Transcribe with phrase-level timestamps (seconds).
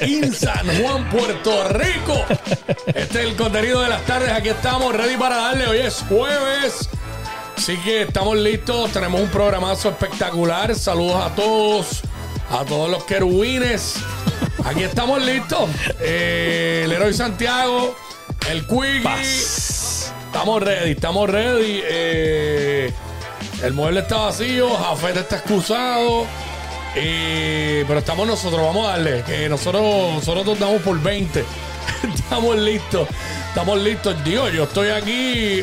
[0.00, 2.24] En San Juan, Puerto Rico.
[2.86, 4.30] Este es el contenido de las tardes.
[4.30, 5.66] Aquí estamos, ready para darle.
[5.66, 6.88] Hoy es jueves.
[7.56, 8.92] Así que estamos listos.
[8.92, 10.74] Tenemos un programazo espectacular.
[10.74, 12.02] Saludos a todos,
[12.50, 13.96] a todos los querubines.
[14.64, 15.68] Aquí estamos listos.
[16.00, 17.94] Eh, el héroe Santiago,
[18.50, 19.08] el Quickie.
[20.26, 21.80] Estamos ready, estamos ready.
[21.84, 22.92] Eh,
[23.62, 26.26] el mueble está vacío, Jafet está excusado.
[26.96, 29.22] Eh, pero estamos nosotros, vamos a darle.
[29.22, 29.82] Que nosotros,
[30.14, 31.44] nosotros nos damos por 20.
[32.14, 33.08] estamos listos.
[33.48, 34.24] Estamos listos.
[34.24, 35.62] Digo, yo estoy aquí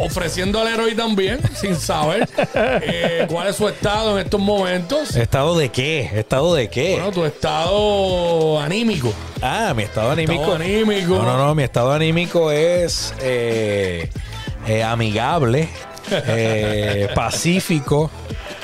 [0.00, 5.16] ofreciendo al héroe también, sin saber eh, cuál es su estado en estos momentos.
[5.16, 6.10] ¿Estado de qué?
[6.14, 6.92] ¿Estado de qué?
[6.94, 9.12] Bueno, tu estado anímico.
[9.42, 10.42] ah, mi estado anímico.
[10.42, 11.14] Estado anímico.
[11.16, 14.08] No, no, no, mi estado anímico es eh,
[14.66, 15.68] eh, amigable,
[16.10, 18.10] eh, pacífico,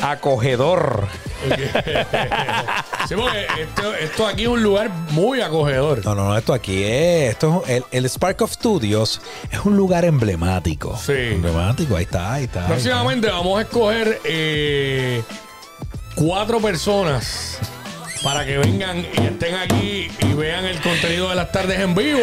[0.02, 1.08] acogedor.
[3.08, 6.04] Sí, porque esto, esto aquí es un lugar muy acogedor.
[6.04, 7.30] No, no, no, esto aquí es.
[7.30, 10.96] Esto es el, el Spark of Studios es un lugar emblemático.
[10.96, 11.12] Sí.
[11.12, 12.60] Emblemático, ahí está, ahí está.
[12.60, 12.74] ahí está.
[12.74, 15.22] Próximamente vamos a escoger eh,
[16.14, 17.58] cuatro personas
[18.22, 22.20] para que vengan y estén aquí y vean el contenido de las tardes en vivo.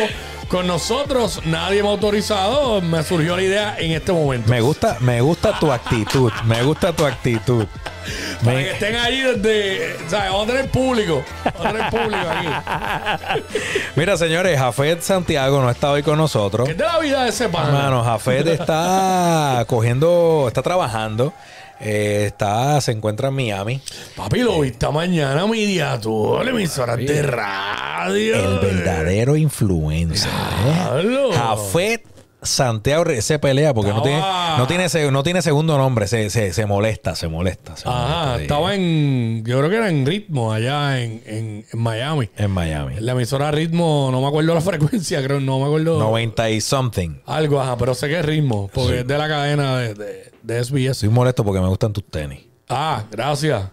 [0.49, 2.81] Con nosotros, nadie me ha autorizado.
[2.81, 4.49] Me surgió la idea en este momento.
[4.49, 6.31] Me gusta, me gusta tu actitud.
[6.45, 7.65] Me gusta tu actitud.
[8.43, 9.95] Para Me- que estén ahí desde.
[10.09, 10.31] ¿sabes?
[10.31, 11.23] Vamos a tener público.
[11.45, 13.41] Vamos a tener público aquí.
[13.95, 16.65] Mira, señores, Jafet Santiago no está hoy con nosotros.
[16.65, 17.67] ¿Qué es de la vida de ese pana?
[17.67, 21.31] Hermano, Jafet está cogiendo, está trabajando,
[21.79, 23.81] eh, está, se encuentra en Miami.
[24.15, 28.35] Papi, lo viste mañana, media tú, emisoras de radio.
[28.35, 30.29] El verdadero influencer.
[30.65, 31.29] ¿eh?
[31.33, 32.05] Jafet
[32.41, 34.21] Santiago se pelea porque no tiene,
[34.57, 37.75] no tiene, se- no tiene segundo nombre, se, se, se molesta, se molesta.
[37.75, 38.41] se Ajá, molesta, sí.
[38.43, 39.43] estaba en.
[39.45, 42.29] Yo creo que era en ritmo allá en, en, en Miami.
[42.37, 42.95] en Miami.
[43.01, 45.99] La emisora ritmo, no me acuerdo la frecuencia, creo, no me acuerdo.
[45.99, 47.09] 90 y something.
[47.25, 50.63] Algo, ajá, pero sé que es ritmo, porque es de la cadena de, de, de
[50.63, 50.91] SBS.
[50.91, 52.39] Estoy molesto porque me gustan tus tenis.
[52.67, 53.63] Ah, gracias.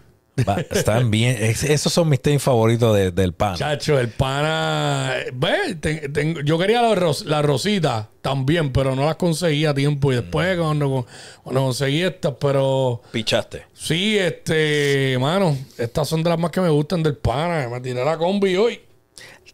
[0.47, 1.35] Va, están bien.
[1.41, 3.57] es- esos son mis tenis favoritos de- del pan.
[3.57, 5.15] Chacho, el pana.
[5.33, 6.11] Ve, te-
[6.45, 10.13] yo quería la, ros- la rosita también, pero no las conseguí a tiempo.
[10.13, 11.07] Y después, cuando,
[11.43, 13.01] cuando conseguí estas, pero.
[13.13, 13.65] Pichaste.
[13.73, 17.69] Sí, este, mano, estas son de las más que me gustan del pana.
[17.71, 18.79] Me tiré la combi hoy.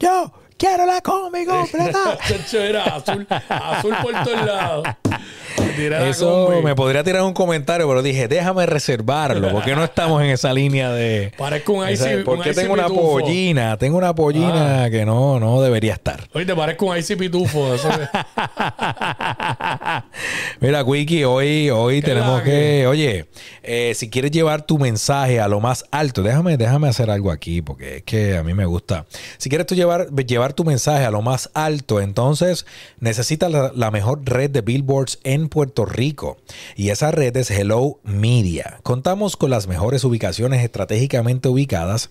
[0.00, 2.18] Yo quiero la combi completa.
[2.28, 4.88] Chacho, era azul, azul por todos lados.
[6.08, 6.62] Eso combi.
[6.62, 10.92] me podría tirar un comentario, pero dije, déjame reservarlo, porque no estamos en esa línea
[10.92, 11.32] de.
[11.36, 13.18] Parezco un Esa- IC, porque un tengo una IC pitufo.
[13.20, 16.28] pollina, tengo una pollina que no, no debería estar.
[16.34, 17.74] Oye, te parezco un IC pitufo.
[17.74, 18.08] Eso que-
[20.60, 22.86] Mira, Wiki, hoy, hoy ¿Qué tenemos que?
[22.86, 23.26] oye,
[23.62, 27.62] eh, si quieres llevar tu mensaje a lo más alto, déjame, déjame hacer algo aquí,
[27.62, 29.06] porque es que a mí me gusta.
[29.38, 32.66] Si quieres tú llevar, llevar tu mensaje a lo más alto, entonces
[33.00, 36.38] necesitas la, la mejor red de billboards en Puerto Rico.
[36.76, 38.80] Y esa red es Hello Media.
[38.82, 42.10] Contamos con las mejores ubicaciones estratégicamente ubicadas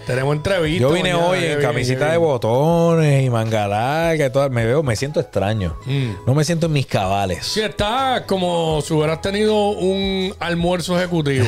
[0.06, 0.82] Tenemos entrevista.
[0.82, 4.50] Yo vine mañana, hoy en camisita de botones y manga larga y todo.
[4.50, 5.78] Me veo, me siento extraño.
[5.86, 6.26] Mm.
[6.28, 7.46] No me siento en mis cabales.
[7.46, 11.48] Sí, está como si hubieras tenido un almuerzo ejecutivo.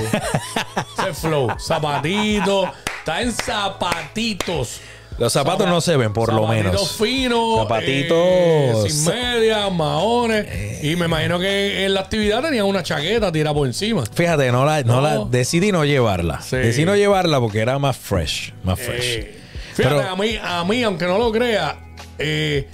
[0.98, 1.50] Ese flow.
[1.60, 2.72] Zapatito.
[3.00, 4.82] Está en zapatitos.
[5.18, 6.92] Los zapatos no se ven, por lo menos.
[6.96, 7.60] finos.
[7.62, 8.18] Zapatitos.
[8.18, 10.84] eh, sin medias, maones.
[10.84, 14.04] y me imagino que en la actividad tenía una chaqueta tirada por encima.
[14.14, 14.96] Fíjate, no la, no.
[14.98, 15.02] No.
[15.02, 16.42] la decidí no llevarla.
[16.42, 16.58] Sí.
[16.58, 19.04] Decidí no llevarla porque era más fresh, más fresh.
[19.06, 19.38] Eh,
[19.74, 21.80] fíjate, Pero- a, mí, a mí, aunque no lo crea,
[22.20, 22.68] eh,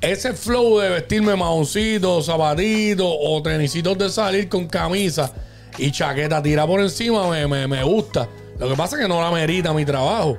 [0.00, 5.32] ese flow de vestirme maoncitos, zapatitos o tenisitos de salir con camisa
[5.78, 8.28] y chaqueta tira por encima me, me- me gusta.
[8.58, 10.38] Lo que pasa es que no la merita mi trabajo.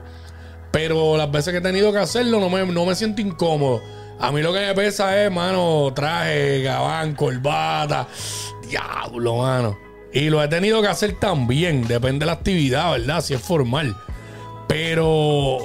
[0.74, 3.80] Pero las veces que he tenido que hacerlo no me, no me siento incómodo.
[4.20, 8.08] A mí lo que me pesa es, mano, traje, gabán, corbata.
[8.68, 9.78] Diablo, mano.
[10.12, 11.88] Y lo he tenido que hacer también.
[11.88, 13.22] Depende de la actividad, ¿verdad?
[13.22, 13.96] Si es formal.
[14.68, 15.60] Pero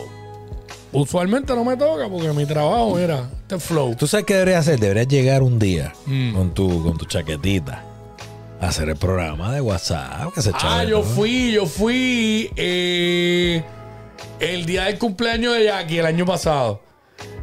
[0.93, 3.95] usualmente no me toca porque mi trabajo, mira, este flow.
[3.95, 4.79] ¿Tú sabes qué deberías hacer?
[4.79, 6.35] Deberías llegar un día Mm.
[6.35, 7.83] con, tu, con tu chaquetita
[8.61, 10.33] a hacer el programa de WhatsApp.
[10.35, 13.63] Que se Ah, yo fui, yo fui eh,
[14.41, 16.83] el día del cumpleaños de Jackie el año pasado.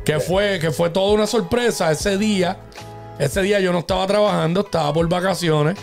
[0.04, 2.58] Que fue, que fue toda una sorpresa ese día.
[3.20, 5.76] Ese día yo no estaba trabajando, estaba por vacaciones.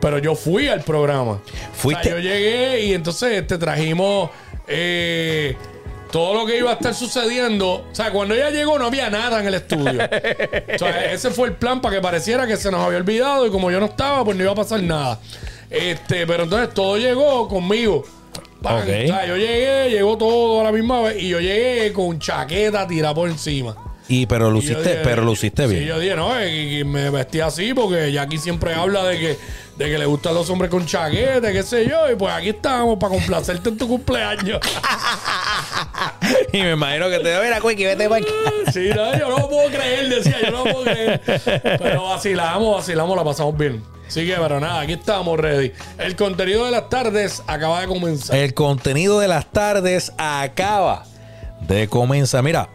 [0.00, 1.40] Pero yo fui al programa.
[1.74, 4.30] Fuiste- O sea, yo llegué y entonces te trajimos
[4.68, 5.56] eh,
[6.12, 7.84] todo lo que iba a estar sucediendo.
[7.90, 10.00] O sea, cuando ella llegó no había nada en el estudio.
[10.74, 13.50] O sea, ese fue el plan para que pareciera que se nos había olvidado y
[13.50, 15.18] como yo no estaba, pues no iba a pasar nada.
[15.68, 18.04] Este, pero entonces todo llegó conmigo.
[18.62, 18.78] Pan.
[18.78, 18.88] Ok.
[18.88, 22.86] O sea, yo llegué, llegó todo a la misma vez y yo llegué con chaqueta
[22.86, 23.76] tirada por encima.
[24.10, 25.82] Y pero Y hiciste, dije- pero lo hiciste bien.
[25.82, 29.38] Sí, yo dije, no, y, y me vestí así porque Jackie siempre habla de que,
[29.76, 32.98] de que le gustan los hombres con chaqueta, qué sé yo, y pues aquí estamos
[32.98, 34.60] para complacerte en tu cumpleaños.
[36.52, 38.32] y me imagino que te va a ver a Quickie, vete para acá.
[38.72, 41.20] Sí, no, yo no lo puedo creer, decía, yo no lo puedo creer.
[41.78, 43.82] Pero vacilamos, vacilamos, la pasamos bien.
[44.08, 45.70] Así que, pero nada, aquí estamos ready.
[45.98, 48.36] El contenido de las tardes acaba de comenzar.
[48.36, 51.04] El contenido de las tardes acaba
[51.68, 52.42] de comenzar.
[52.42, 52.70] Mira,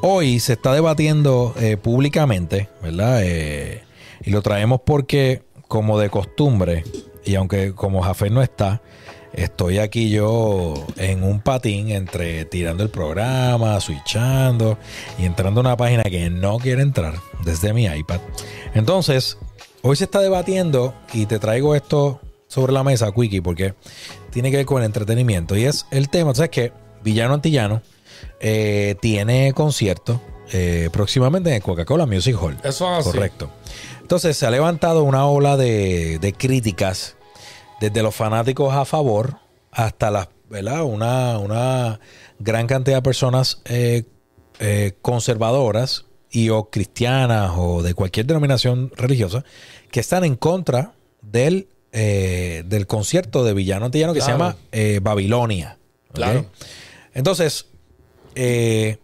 [0.00, 3.20] hoy se está debatiendo eh, públicamente, ¿verdad?
[3.24, 3.82] Eh,
[4.22, 6.84] y lo traemos porque, como de costumbre,
[7.24, 8.80] y aunque como Jafé no está,
[9.32, 14.78] estoy aquí yo en un patín entre tirando el programa, switchando
[15.18, 18.20] y entrando a una página que no quiere entrar desde mi iPad.
[18.74, 19.36] Entonces,
[19.86, 23.74] hoy se está debatiendo y te traigo esto sobre la mesa, Quickie, porque
[24.30, 25.56] tiene que ver con el entretenimiento.
[25.56, 26.72] Y es el tema, ¿sabes que
[27.02, 27.82] Villano Antillano
[28.40, 30.20] eh, tiene concierto
[30.52, 32.56] eh, próximamente en el Coca-Cola Music Hall.
[32.64, 33.10] Eso es así.
[33.10, 33.50] Correcto.
[34.00, 37.16] Entonces se ha levantado una ola de, de críticas
[37.80, 39.38] desde los fanáticos a favor
[39.70, 40.82] hasta las, ¿verdad?
[40.84, 42.00] Una, una
[42.38, 44.04] gran cantidad de personas eh,
[45.02, 49.44] conservadoras y o cristianas o de cualquier denominación religiosa
[49.90, 50.92] que están en contra
[51.22, 55.78] del, eh, del concierto de Villano Antillano que se llama eh, Babilonia.
[56.12, 56.46] Claro.
[57.14, 57.66] Entonces,
[58.34, 58.98] eh,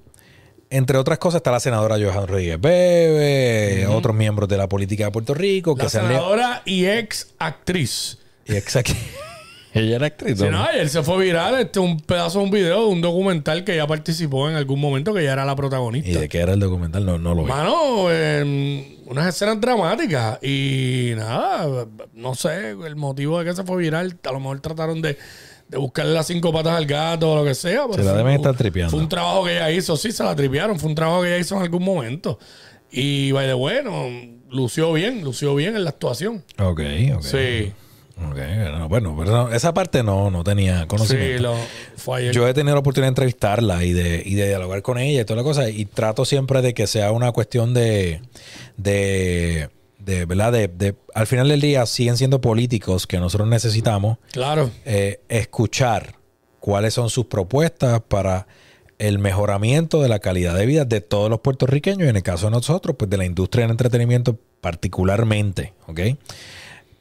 [0.70, 5.11] entre otras cosas, está la senadora Johan Rodríguez Bebe, otros miembros de la política de
[5.11, 8.19] Puerto Rico que La se han senadora y ex actriz.
[8.46, 8.93] Y exacto.
[9.74, 10.38] Ella era actriz.
[10.38, 10.62] Sí, ¿no?
[10.64, 13.86] ayer se fue viral este, un pedazo de un video de un documental que ella
[13.86, 16.10] participó en algún momento, que ella era la protagonista.
[16.10, 17.06] ¿Y de qué era el documental?
[17.06, 17.48] No, no lo vi.
[17.48, 23.78] Mano, eh, unas escenas dramáticas y nada, no sé, el motivo de que se fue
[23.78, 25.16] viral, a lo mejor trataron de,
[25.69, 27.84] de buscarle las cinco patas al gato o lo que sea.
[27.90, 28.90] pero Se la fue- deben estar tripeando.
[28.90, 31.38] Fue un trabajo que ella hizo, sí, se la tripearon, fue un trabajo que ella
[31.38, 32.38] hizo en algún momento.
[32.90, 34.06] Y, the bueno,
[34.50, 36.44] lució bien, lució bien en la actuación.
[36.58, 36.80] Ok,
[37.16, 37.23] ok.
[37.23, 37.73] Sí,
[38.16, 41.42] Ok, bueno, pero esa parte no, no tenía sí, conocimiento.
[41.42, 41.57] lo,
[41.97, 42.35] fue ayer.
[42.35, 45.25] Yo he tenido la oportunidad de entrevistarla y de, y de dialogar con ella y
[45.25, 45.69] toda la cosa.
[45.71, 48.21] Y trato siempre de que sea una cuestión de.
[48.76, 50.52] de, de ¿verdad?
[50.52, 56.14] De, de- al final del día siguen siendo políticos que nosotros necesitamos claro, eh, escuchar
[56.61, 58.47] cuáles son sus propuestas para
[58.99, 62.47] el mejoramiento de la calidad de vida de todos los puertorriqueños y en el caso
[62.47, 66.00] de nosotros, pues de la industria del entretenimiento particularmente, ¿ok?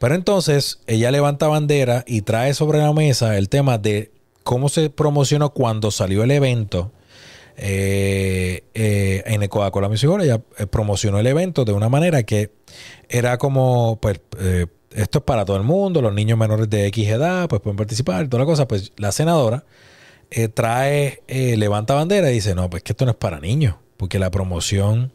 [0.01, 4.09] Pero entonces ella levanta bandera y trae sobre la mesa el tema de
[4.41, 6.91] cómo se promocionó cuando salió el evento
[7.55, 10.09] eh, eh, en el Coca-Cola Music.
[10.19, 12.49] Ella eh, promocionó el evento de una manera que
[13.09, 17.07] era como, pues, eh, esto es para todo el mundo, los niños menores de X
[17.07, 18.67] edad, pues pueden participar y toda la cosa.
[18.67, 19.65] Pues la senadora
[20.31, 24.17] eh, trae, levanta bandera y dice, no, pues que esto no es para niños, porque
[24.17, 25.11] la promoción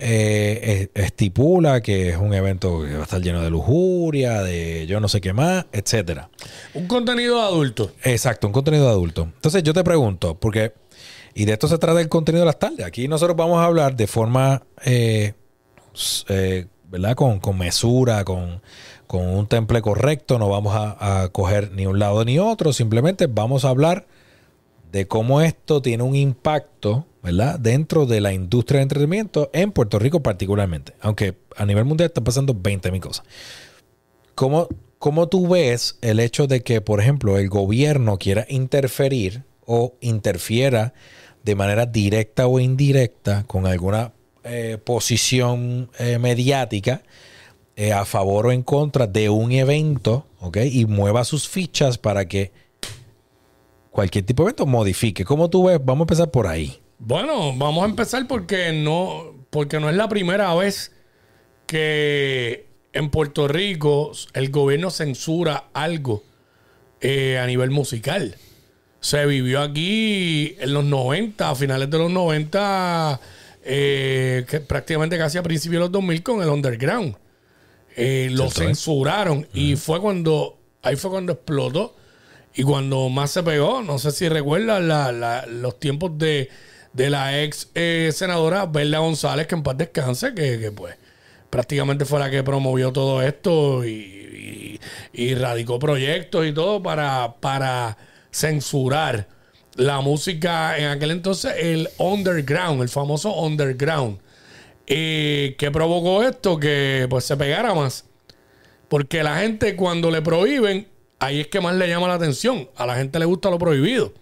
[0.00, 4.86] eh, es- estipula que es un evento que va a estar lleno de lujuria, de
[4.86, 6.30] yo no sé qué más, etcétera.
[6.74, 7.92] un contenido adulto.
[8.02, 9.22] Exacto, un contenido adulto.
[9.34, 10.72] Entonces yo te pregunto, porque,
[11.34, 12.84] y de esto se trata el contenido de las tardes.
[12.86, 15.34] Aquí nosotros vamos a hablar de forma, eh,
[16.28, 17.14] eh, ¿verdad?
[17.14, 18.60] Con, con mesura, con,
[19.06, 20.38] con un temple correcto.
[20.38, 22.72] No vamos a, a coger ni un lado ni otro.
[22.72, 24.06] Simplemente vamos a hablar
[24.90, 27.58] de cómo esto tiene un impacto, ¿verdad?
[27.58, 30.94] Dentro de la industria de entretenimiento en Puerto Rico particularmente.
[31.00, 33.24] Aunque a nivel mundial están pasando 20 mil cosas.
[34.34, 39.94] ¿Cómo, ¿Cómo tú ves el hecho de que, por ejemplo, el gobierno quiera interferir o
[40.00, 40.94] interfiera
[41.42, 44.12] de manera directa o indirecta con alguna
[44.44, 47.02] eh, posición eh, mediática
[47.76, 50.58] eh, a favor o en contra de un evento, ¿ok?
[50.70, 52.52] Y mueva sus fichas para que
[53.90, 55.24] cualquier tipo de evento modifique.
[55.24, 55.80] ¿Cómo tú ves?
[55.82, 56.80] Vamos a empezar por ahí.
[57.00, 60.92] Bueno, vamos a empezar porque no, porque no es la primera vez
[61.66, 66.22] que en Puerto Rico el gobierno censura algo
[67.00, 68.36] eh, a nivel musical.
[69.00, 73.18] Se vivió aquí en los 90, a finales de los 90,
[73.64, 77.16] eh, que prácticamente casi a principios de los 2000 con el underground.
[77.96, 81.96] Eh, lo censuraron y fue cuando, ahí fue cuando explotó
[82.54, 83.80] y cuando más se pegó.
[83.82, 86.50] No sé si recuerdas la- la- los tiempos de,
[86.92, 90.96] de la ex eh, senadora Berla González, que en paz descanse, que, que, pues
[91.50, 94.80] prácticamente fue la que promovió todo esto y, y-
[95.12, 97.96] y radicó proyectos y todo para, para
[98.30, 99.28] censurar
[99.76, 104.18] la música en aquel entonces, el underground, el famoso underground.
[104.86, 106.58] Eh, ¿Qué provocó esto?
[106.58, 108.04] Que pues se pegara más.
[108.88, 110.88] Porque la gente cuando le prohíben,
[111.20, 112.68] ahí es que más le llama la atención.
[112.76, 114.12] A la gente le gusta lo prohibido.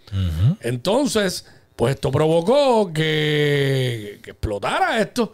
[0.60, 1.46] Entonces,
[1.78, 5.32] pues esto provocó que, que explotara esto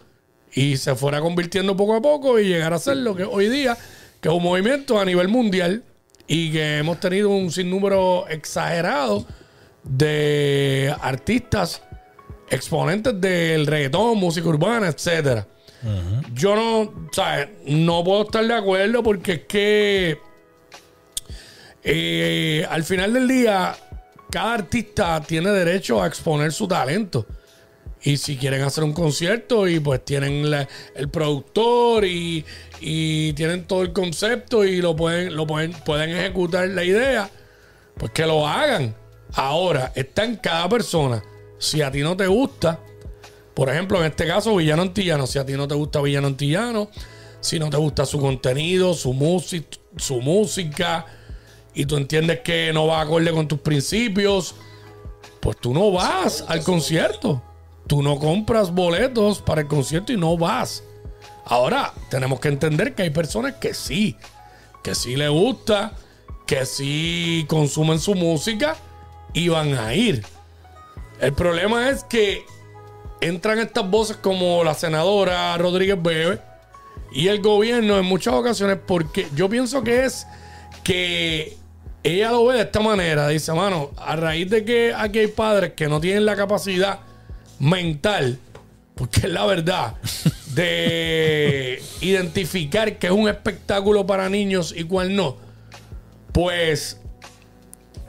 [0.53, 3.75] y se fuera convirtiendo poco a poco y llegara a ser lo que hoy día,
[4.21, 5.83] que es un movimiento a nivel mundial
[6.27, 9.25] y que hemos tenido un sinnúmero exagerado
[9.83, 11.81] de artistas
[12.51, 15.47] exponentes del reggaetón, música urbana, etcétera.
[16.31, 17.49] Yo no, ¿sabes?
[17.65, 20.19] No puedo estar de acuerdo porque es que
[21.83, 23.75] eh, al final del día,
[24.29, 27.25] cada artista tiene derecho a exponer su talento.
[28.01, 30.45] Y si quieren hacer un concierto y pues tienen
[30.95, 32.45] el productor y,
[32.79, 37.29] y tienen todo el concepto y lo pueden, lo pueden, pueden ejecutar la idea,
[37.97, 38.95] pues que lo hagan.
[39.33, 41.23] Ahora, está en cada persona.
[41.57, 42.79] Si a ti no te gusta,
[43.55, 46.91] por ejemplo, en este caso, Villano Antillano, si a ti no te gusta Villano Antillano,
[47.39, 51.05] si no te gusta su contenido, su, música su música,
[51.75, 54.55] y tú entiendes que no va acorde con tus principios,
[55.41, 57.41] pues tú no vas al concierto.
[57.85, 60.83] Tú no compras boletos para el concierto y no vas.
[61.45, 64.17] Ahora, tenemos que entender que hay personas que sí,
[64.81, 65.91] que sí le gusta,
[66.47, 68.75] que sí consumen su música
[69.33, 70.25] y van a ir.
[71.19, 72.43] El problema es que
[73.21, 76.41] entran estas voces como la senadora Rodríguez Bebe
[77.11, 80.25] y el gobierno en muchas ocasiones porque yo pienso que es
[80.83, 81.57] que
[82.05, 83.27] ella lo ve de esta manera.
[83.27, 86.99] Dice, mano, a raíz de que aquí hay padres que no tienen la capacidad
[87.59, 88.37] mental,
[88.95, 89.95] porque es la verdad,
[90.53, 95.37] de identificar que es un espectáculo para niños y cuál no,
[96.31, 96.99] pues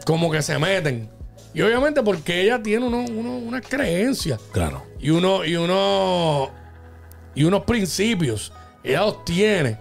[0.05, 1.09] como que se meten.
[1.55, 4.85] Y obviamente porque ella tiene uno, uno- unas creencias Claro.
[5.01, 6.51] y uno y uno
[7.35, 8.53] y unos principios
[8.85, 9.79] ella los tiene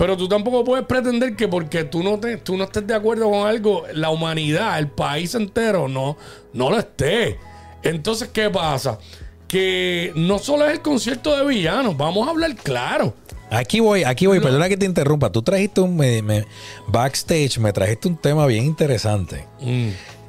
[0.00, 3.30] pero tú tampoco puedes pretender que porque tú no te, tú no estés de acuerdo
[3.30, 6.16] con algo la humanidad el país entero no
[6.54, 7.36] no lo esté
[7.82, 8.98] entonces qué pasa
[9.46, 13.14] que no solo es el concierto de villanos vamos a hablar claro
[13.52, 15.32] Aquí voy, aquí voy, perdona que te interrumpa.
[15.32, 16.44] Tú trajiste un me- me-
[16.86, 19.44] backstage, me trajiste un tema bien interesante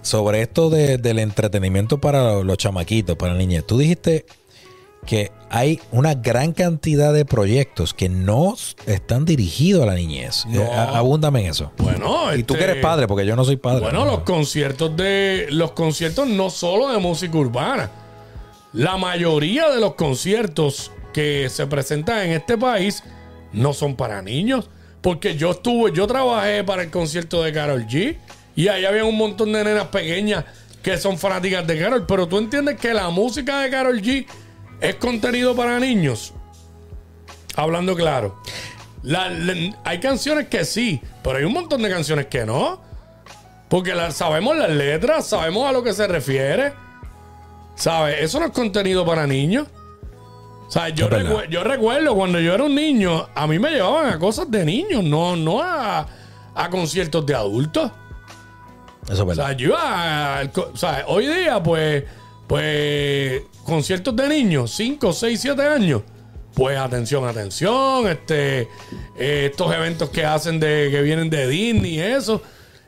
[0.02, 3.64] sobre esto de- del entretenimiento para los, los chamaquitos, para niñas.
[3.68, 4.26] Tú dijiste
[5.06, 8.56] que hay una gran cantidad de proyectos que no
[8.86, 10.46] están dirigidos a la niñez.
[10.48, 10.62] No.
[10.62, 11.72] Eh, abúndame en eso.
[11.78, 13.82] bueno Y tú que este, eres padre, porque yo no soy padre.
[13.82, 15.48] Bueno, los conciertos de.
[15.50, 17.90] Los conciertos no solo de música urbana.
[18.74, 23.04] La mayoría de los conciertos que se presentan en este país
[23.52, 24.70] no son para niños.
[25.02, 28.18] Porque yo estuve, yo trabajé para el concierto de Carol G.
[28.56, 30.46] Y ahí había un montón de nenas pequeñas
[30.84, 32.06] que son fanáticas de Carol.
[32.08, 34.26] Pero tú entiendes que la música de Carol G
[34.82, 36.34] es contenido para niños.
[37.56, 38.42] Hablando claro.
[39.04, 42.82] La- la- hay canciones que sí, pero hay un montón de canciones que no.
[43.70, 46.74] Porque la- sabemos las letras, sabemos a lo que se refiere.
[47.76, 48.18] ¿Sabes?
[48.20, 49.68] Eso no es contenido para niños.
[50.68, 54.50] O sea, yo, recuerdo cuando yo era un niño, a mí me llevaban a cosas
[54.50, 56.06] de niños, no, no a,
[56.56, 57.92] a conciertos de adultos.
[59.06, 59.48] Eso es O verdad.
[59.48, 62.04] sea, yo iba co- o sea, hoy día, pues,
[62.52, 66.02] pues, conciertos de niños, 5, 6, 7 años.
[66.54, 68.68] Pues atención, atención, este,
[69.18, 72.42] eh, estos eventos que hacen de, que vienen de Disney, eso,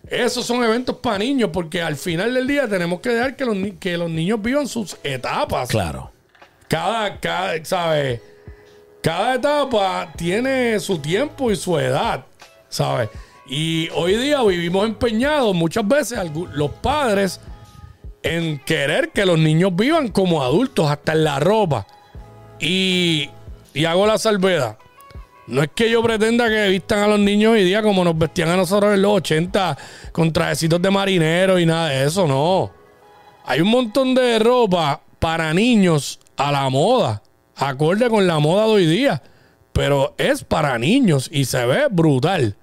[0.06, 3.56] esos son eventos para niños, porque al final del día tenemos que dejar que los,
[3.80, 5.70] que los niños vivan sus etapas.
[5.70, 6.12] Claro.
[6.68, 8.20] Cada, cada, ¿sabes?
[9.02, 12.26] Cada etapa tiene su tiempo y su edad,
[12.68, 13.08] ¿sabes?
[13.48, 16.20] Y hoy día vivimos empeñados muchas veces
[16.52, 17.40] los padres
[18.24, 21.86] en querer que los niños vivan como adultos, hasta en la ropa.
[22.60, 23.30] Y,
[23.74, 24.78] y hago la salvedad.
[25.46, 28.50] No es que yo pretenda que vistan a los niños hoy día como nos vestían
[28.50, 29.78] a nosotros en los 80
[30.14, 32.72] con trajecitos de marinero y nada de eso, no.
[33.46, 37.22] Hay un montón de ropa para niños a la moda,
[37.58, 39.22] acorde con la moda de hoy día,
[39.74, 42.56] pero es para niños y se ve brutal.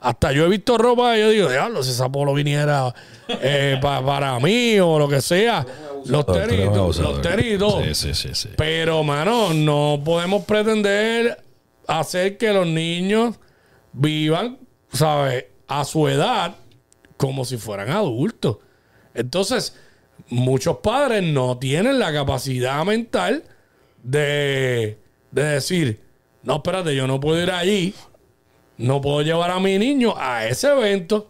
[0.00, 2.94] Hasta yo he visto ropa y yo digo, diablo, si esa polo viniera
[3.28, 5.66] eh, pa- para mí o lo que sea.
[6.04, 6.66] Los tenis,
[7.02, 7.58] los tenis
[7.94, 8.48] sí, sí, sí.
[8.56, 11.42] Pero, mano, no podemos pretender
[11.88, 13.34] hacer que los niños
[13.92, 14.58] vivan,
[14.92, 15.46] ¿sabes?
[15.66, 16.54] A su edad
[17.16, 18.58] como si fueran adultos.
[19.14, 19.76] Entonces,
[20.28, 23.42] muchos padres no tienen la capacidad mental
[24.02, 24.98] de,
[25.32, 26.00] de decir,
[26.44, 27.94] no, espérate, yo no puedo ir allí,
[28.78, 31.28] no puedo llevar a mi niño a ese evento.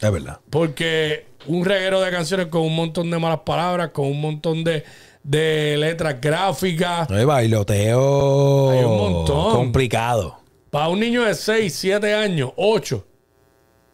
[0.00, 0.40] Es verdad.
[0.50, 4.84] Porque un reguero de canciones con un montón de malas palabras, con un montón de,
[5.22, 7.08] de letras gráficas.
[7.08, 9.52] No hay bailoteo Hay un montón.
[9.54, 10.38] complicado.
[10.70, 13.06] Para un niño de 6, 7 años, 8.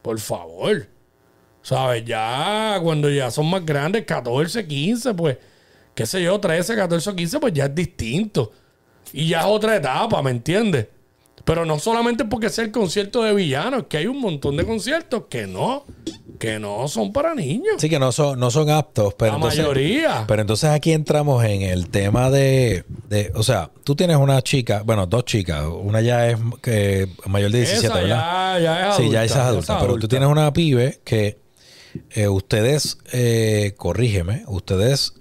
[0.03, 0.87] Por favor.
[1.63, 2.05] ¿Sabes?
[2.07, 5.37] Ya cuando ya son más grandes, 14, 15, pues,
[5.95, 8.51] qué sé yo, 13, 14 o 15, pues ya es distinto.
[9.13, 10.87] Y ya es otra etapa, ¿me entiendes?
[11.53, 15.25] Pero no solamente porque sea el concierto de villanos, que hay un montón de conciertos
[15.29, 15.85] que no,
[16.39, 17.75] que no son para niños.
[17.79, 20.25] Sí que no son, no son aptos, pero La entonces, mayoría.
[20.29, 24.83] Pero entonces aquí entramos en el tema de, de- o sea, tú tienes una chica,
[24.85, 28.55] bueno, dos chicas, una ya es que mayor de 17, Esa ¿verdad?
[28.55, 29.13] ya, ya es sí, adulta.
[29.19, 30.09] ya esa es adulta, pero tú adulta.
[30.09, 31.39] tienes una pibe que
[32.11, 35.15] eh, ustedes, eh, corrígeme, ustedes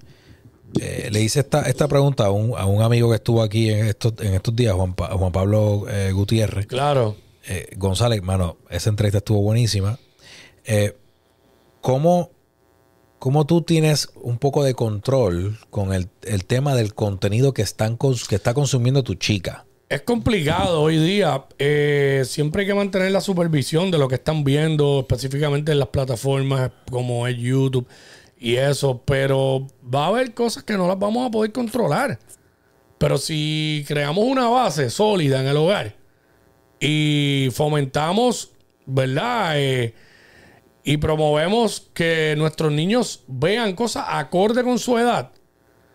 [0.80, 3.86] eh, le hice esta, esta pregunta a un, a un amigo que estuvo aquí en
[3.88, 6.68] estos, en estos días, Juan, Pa- Juan Pablo eh, Gutiérrez.
[6.68, 7.16] Claro.
[7.48, 9.98] Eh, González, mano, esa entrevista estuvo buenísima.
[10.66, 10.96] Eh,
[11.82, 12.32] ¿cómo,
[13.18, 17.98] cómo tú tienes un poco de control con el, el tema del contenido que, están
[17.98, 19.66] que está consumiendo tu chica?
[19.90, 21.46] Es complicado hoy día.
[21.58, 25.88] Eh, siempre hay que mantener la supervisión de lo que están viendo, específicamente en las
[25.88, 27.88] plataformas como es YouTube
[28.40, 29.02] y eso.
[29.06, 32.18] Pero va a haber cosas que no las vamos a poder controlar.
[32.98, 35.96] Pero si creamos una base sólida en el hogar
[36.80, 38.52] y fomentamos,
[38.86, 39.54] ¿verdad?
[39.56, 39.94] Eh,
[40.84, 45.32] y promovemos que nuestros niños vean cosas acorde con su edad,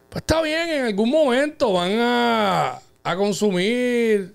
[0.08, 4.34] pues está bien, en algún momento van a, a consumir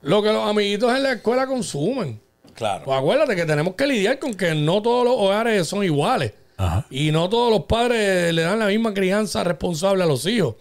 [0.00, 2.20] lo que los amiguitos en la escuela consumen.
[2.54, 2.84] Claro.
[2.84, 6.32] Pues acuérdate que tenemos que lidiar con que no todos los hogares son iguales.
[6.90, 10.56] Y no todos los padres le dan la misma crianza responsable a los hijos.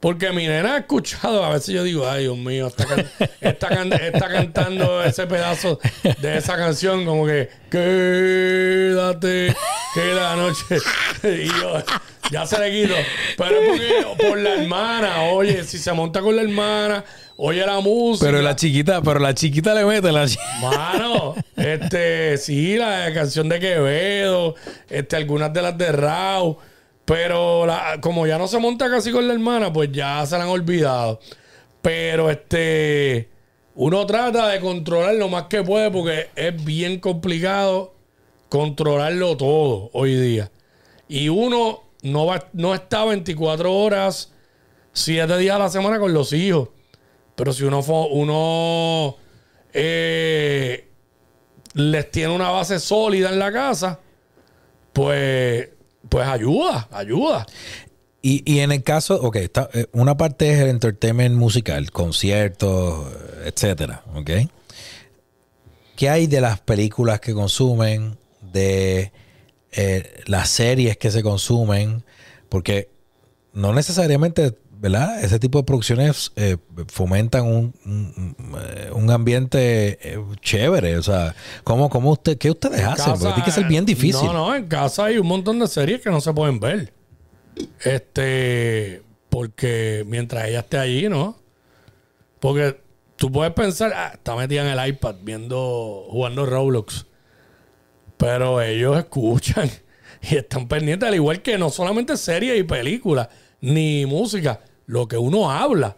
[0.00, 2.84] Porque mi nena ha escuchado, a veces yo digo, ay Dios mío, está,
[3.40, 5.80] está cantando ese pedazo
[6.20, 9.56] de esa canción como que quédate,
[9.94, 10.76] que la noche.
[11.24, 11.82] y yo,
[12.30, 12.94] ya se le quito.
[13.36, 17.04] Pero es porque por la hermana, oye, si se monta con la hermana,
[17.38, 18.26] oye la música.
[18.26, 20.26] Pero la chiquita, pero la chiquita le mete la
[20.60, 24.54] Mano, este, sí, la canción de Quevedo,
[24.90, 26.58] este, algunas de las de Rau,
[27.04, 30.44] pero la- como ya no se monta casi con la hermana, pues ya se la
[30.44, 31.20] han olvidado.
[31.80, 33.30] Pero este,
[33.76, 37.94] uno trata de controlar lo más que puede porque es bien complicado
[38.48, 40.50] controlarlo todo hoy día.
[41.08, 44.32] Y uno no, va, no está 24 horas,
[44.92, 46.68] 7 días a la semana con los hijos.
[47.38, 47.78] Pero si uno,
[48.10, 49.16] uno
[49.72, 50.88] eh,
[51.74, 54.00] les tiene una base sólida en la casa,
[54.92, 55.68] pues,
[56.08, 57.46] pues ayuda, ayuda.
[58.22, 63.06] Y, y en el caso, ok, está, eh, una parte es el entertainment musical, conciertos,
[63.44, 64.30] etcétera, ok.
[65.94, 68.18] ¿Qué hay de las películas que consumen,
[68.52, 69.12] de
[69.70, 72.02] eh, las series que se consumen?
[72.48, 72.90] Porque
[73.52, 75.22] no necesariamente, ¿verdad?
[75.24, 76.56] Ese tipo de producciones eh,
[76.88, 80.96] fomentan un, un- eh, un ambiente eh, chévere.
[80.96, 83.14] O sea, ¿cómo, cómo usted, ¿qué ustedes hacen?
[83.14, 84.26] Porque tiene que ser bien difícil.
[84.26, 86.92] No, no, en casa hay un montón de series que no se pueden ver.
[87.82, 91.36] Este, porque mientras ella esté allí, ¿no?
[92.40, 92.80] Porque
[93.16, 97.06] tú puedes pensar, ah, está metida en el iPad viendo, jugando Roblox.
[98.16, 99.70] Pero ellos escuchan
[100.22, 103.28] y están pendientes, al igual que no solamente series y películas,
[103.60, 105.96] ni música, lo que uno habla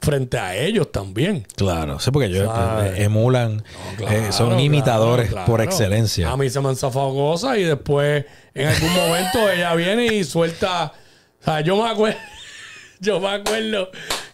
[0.00, 1.46] frente a ellos también.
[1.56, 2.98] Claro, sí, porque ellos ¿Sabes?
[2.98, 3.64] eh, emulan,
[3.96, 5.46] Claro, eh, son imitadores claro.
[5.46, 6.30] por excelencia.
[6.30, 10.22] A mí se me han zafado cosas y después en algún momento ella viene y
[10.22, 10.92] suelta.
[11.40, 12.18] O sea, yo me acuerdo,
[13.00, 13.90] yo me acuerdo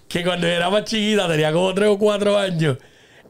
[0.08, 2.78] que cuando era más chiquita, tenía como tres o cuatro años,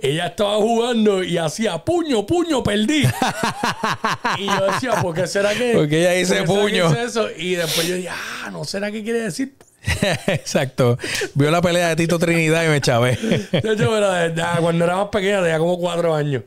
[0.01, 3.05] ella estaba jugando y hacía puño, puño, perdí.
[4.39, 5.75] y yo decía, ¿por qué será que?
[5.77, 6.91] Porque ella dice por qué será que puño.
[6.91, 7.29] hice eso?
[7.37, 9.55] Y después yo dije, ah, ¿no será que quiere decir
[10.29, 10.99] Exacto.
[11.35, 13.17] Vio la pelea de Tito Trinidad y me chavé.
[13.17, 16.43] De hecho, de- cuando era más pequeña, tenía como cuatro años.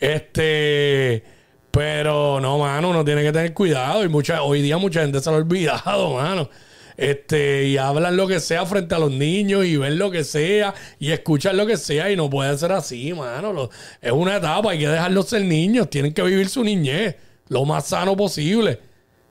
[0.00, 1.24] Este.
[1.70, 4.04] Pero no, mano, uno tiene que tener cuidado.
[4.04, 6.48] Y mucha, hoy día mucha gente se lo ha olvidado, mano.
[6.96, 10.72] Este, y hablan lo que sea frente a los niños y ven lo que sea
[11.00, 13.68] y escuchan lo que sea y no puede ser así, mano.
[14.00, 17.16] Es una etapa, hay que dejarlos ser niños, tienen que vivir su niñez
[17.48, 18.78] lo más sano posible.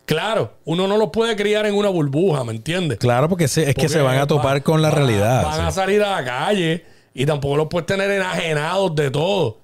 [0.05, 2.97] Claro, uno no los puede criar en una burbuja, ¿me entiendes?
[2.99, 5.43] Claro, porque se- es que se van a topar va- con la realidad.
[5.43, 5.65] Van sí.
[5.67, 9.59] a salir a la calle y tampoco los puedes tener enajenados de todo,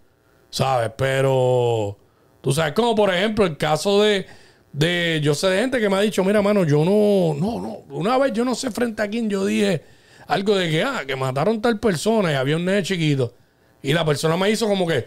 [0.49, 0.91] ¿sabes?
[0.97, 1.97] Pero
[2.41, 4.25] tú sabes, como por ejemplo el caso de,
[4.71, 7.73] de yo sé de gente que me ha dicho, mira, mano, yo no, no, no,
[7.93, 9.83] una vez yo no sé frente a quién yo dije
[10.27, 13.33] algo de que, ah, que mataron tal persona y había un nene chiquito.
[13.81, 15.05] Y la persona me hizo como que,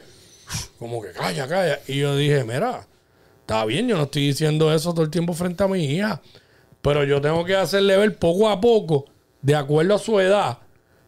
[0.78, 1.78] como que calla, calla.
[1.86, 2.86] Y yo dije, mira,
[3.42, 6.22] está bien, yo no estoy diciendo eso todo el tiempo frente a mi hija.
[6.80, 9.04] Pero yo tengo que hacerle ver poco a poco,
[9.40, 10.58] de acuerdo a su edad,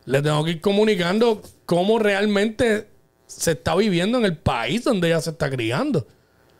[0.04, 2.88] le tengo que ir comunicando cómo realmente
[3.26, 6.06] se está viviendo en el país donde ella se está criando.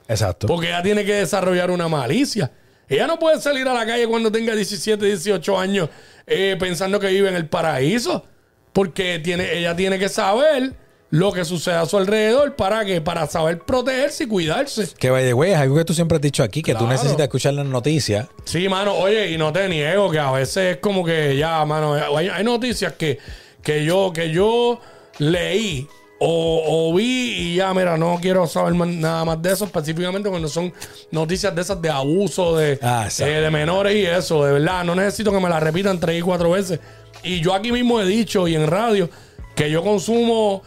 [0.09, 0.47] Exacto.
[0.47, 2.51] Porque ella tiene que desarrollar una malicia.
[2.89, 5.89] Ella no puede salir a la calle cuando tenga 17, 18 años
[6.27, 8.25] eh, pensando que vive en el paraíso.
[8.73, 10.75] Porque tiene, ella tiene que saber
[11.15, 14.89] lo que sucede a su alrededor para que para saber protegerse y cuidarse.
[14.99, 17.55] Que the way, es algo que tú siempre has dicho aquí, que tú necesitas escuchar
[17.55, 18.27] las noticias.
[18.45, 21.95] Sí, mano, oye, y no te niego que a veces es como que ya, mano,
[21.95, 23.19] hay, hay noticias que,
[23.63, 24.81] que yo, que yo
[25.19, 25.87] leí
[26.19, 27.05] o, o vi
[27.53, 30.73] y ya, mira, no quiero saber más- nada más de eso, específicamente cuando son
[31.13, 34.95] noticias de esas de abuso de, Ah, eh, de menores y eso, de verdad, no
[34.97, 36.81] necesito que me la repitan tres y cuatro veces.
[37.23, 39.09] Y yo aquí mismo he dicho y en radio
[39.55, 40.63] que yo consumo,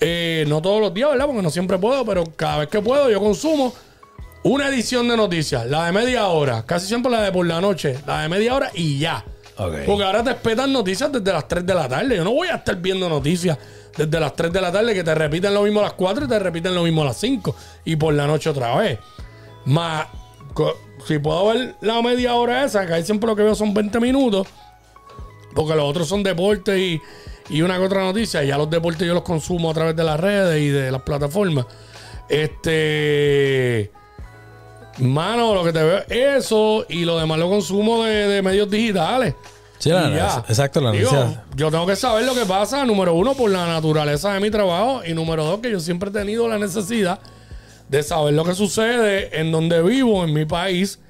[0.00, 1.26] eh, no todos los días, ¿verdad?
[1.26, 3.72] Porque no siempre puedo, pero cada vez que puedo yo consumo
[4.42, 7.98] una edición de noticias, la de media hora, casi siempre la de por la noche,
[8.06, 9.24] la de media hora y ya.
[9.56, 12.16] Porque ahora te espetan noticias desde las 3 de la tarde.
[12.16, 13.56] Yo no voy a estar viendo noticias
[13.96, 16.28] desde las 3 de la tarde que te repiten lo mismo a las 4 y
[16.28, 17.54] te repiten lo mismo a las 5
[17.84, 18.98] y por la noche otra vez.
[19.64, 20.08] Más,
[21.06, 24.00] si puedo ver la media hora esa, que ahí siempre lo que veo son 20
[24.00, 24.48] minutos,
[25.54, 27.00] porque los otros son deportes y,
[27.48, 28.42] y una que otra noticia.
[28.44, 31.66] Ya los deportes yo los consumo a través de las redes y de las plataformas.
[32.28, 33.90] Este.
[34.98, 38.70] Mano, lo que te veo es eso y lo demás lo consumo de, de medios
[38.70, 39.34] digitales.
[39.78, 40.44] Sí, la- ya.
[40.48, 41.10] exacto, la Digo.
[41.56, 45.02] Yo tengo que saber lo que pasa, número uno, por la naturaleza de mi trabajo.
[45.04, 47.18] Y número dos, que yo siempre he tenido la necesidad
[47.88, 51.00] de saber lo que sucede en donde vivo, en mi país.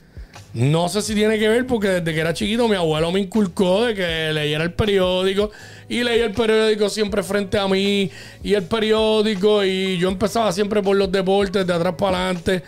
[0.55, 3.85] No sé si tiene que ver porque desde que era chiquito mi abuelo me inculcó
[3.85, 5.51] de que leyera el periódico
[5.89, 8.11] y leía el periódico siempre frente a mí
[8.43, 12.63] y el periódico y yo empezaba siempre por los deportes de atrás para adelante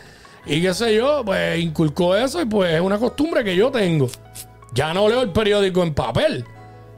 [0.46, 4.08] y qué sé yo, pues inculcó eso y pues es una costumbre que yo tengo.
[4.72, 6.44] Ya no leo el periódico en papel,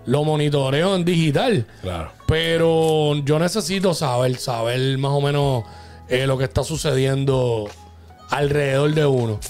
[0.05, 1.67] lo monitoreo en digital.
[1.81, 2.13] Claro.
[2.27, 5.65] Pero yo necesito saber, saber más o menos
[6.09, 7.69] eh, lo que está sucediendo
[8.31, 9.41] alrededor de uno.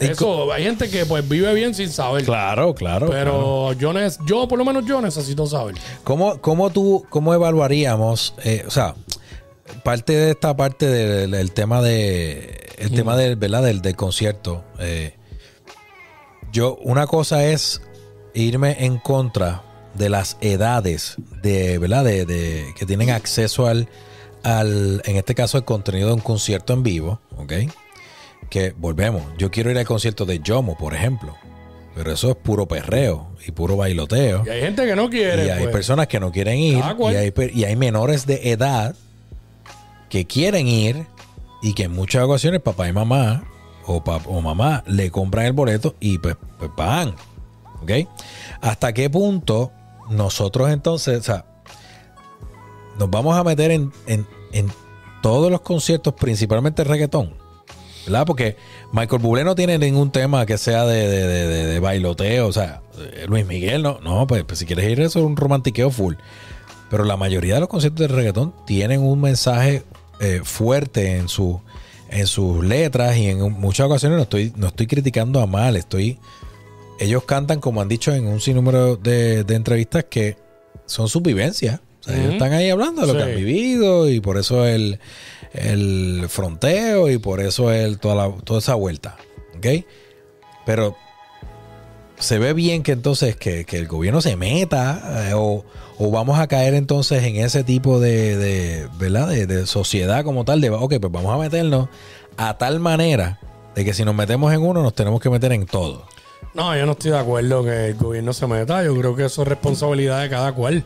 [0.00, 2.24] Eso, hay gente que pues vive bien sin saber.
[2.24, 3.06] Claro, claro.
[3.08, 3.10] claro.
[3.10, 5.74] Pero yo, ne- yo, por lo menos yo necesito saber.
[6.04, 8.94] ¿Cómo, cómo tú, cómo evaluaríamos, eh, o sea,
[9.84, 13.62] parte de esta parte del, del tema de, el tema del, ¿verdad?
[13.62, 15.14] Del, del concierto, eh,
[16.52, 17.82] yo, una cosa es
[18.34, 19.62] irme en contra
[19.94, 22.04] de las edades de, ¿verdad?
[22.04, 23.88] De, de- que tienen acceso al,
[24.42, 27.52] al, en este caso, el contenido de un concierto en vivo, ¿ok?
[28.50, 31.34] Que volvemos, yo quiero ir al concierto de Yomo, por ejemplo,
[31.94, 34.42] pero eso es puro perreo y puro bailoteo.
[34.46, 35.46] Y hay gente que no quiere.
[35.46, 35.72] Y hay pues.
[35.72, 36.82] personas que no quieren ir.
[37.12, 38.94] Y hay, y hay menores de edad
[40.08, 41.04] que quieren ir
[41.60, 43.44] y que en muchas ocasiones papá y mamá
[43.84, 47.14] o, pap- o mamá le compran el boleto y pues, pues van.
[47.82, 47.90] ¿Ok?
[48.62, 49.72] ¿Hasta qué punto
[50.08, 51.44] nosotros entonces, o sea,
[52.98, 54.72] nos vamos a meter en, en- en
[55.22, 57.34] todos los conciertos, principalmente el reggaetón?
[58.08, 58.26] ¿Verdad?
[58.26, 58.56] Porque
[58.92, 62.46] Michael Bublé no tiene ningún tema que sea de, de- de- de- bailoteo.
[62.46, 64.00] O sea, eh, Luis Miguel no.
[64.00, 66.14] No, pues, pues si quieres ir eso es un romantiqueo full.
[66.90, 69.82] Pero la mayoría de los conciertos de reggaetón tienen un mensaje
[70.20, 71.60] eh, fuerte en, su,
[72.10, 75.76] en sus letras y en muchas ocasiones no estoy, no estoy criticando a mal.
[75.76, 76.18] Estoy,
[76.98, 80.36] ellos cantan, como han dicho en un sinnúmero de, de entrevistas, que
[80.86, 81.80] son sus vivencias.
[82.00, 83.18] O sea, ellos están ahí hablando de lo Sí.
[83.18, 84.98] que han vivido y por eso el,
[85.52, 89.16] el fronteo y por eso el, toda, la- toda esa vuelta.
[89.56, 89.84] ¿Ok?
[90.66, 90.96] Pero
[92.18, 95.64] se ve bien que entonces que, que el gobierno se meta eh, o,
[95.98, 99.28] o vamos a caer entonces en ese tipo de, de, ¿verdad?
[99.28, 101.88] De, de sociedad como tal, de, ok, pues vamos a meternos
[102.36, 103.38] a tal manera
[103.74, 106.04] de que si nos metemos en uno nos tenemos que meter en todo.
[106.54, 108.82] No, yo no estoy de acuerdo que el gobierno se meta.
[108.82, 110.84] Yo creo que eso es responsabilidad de cada cual.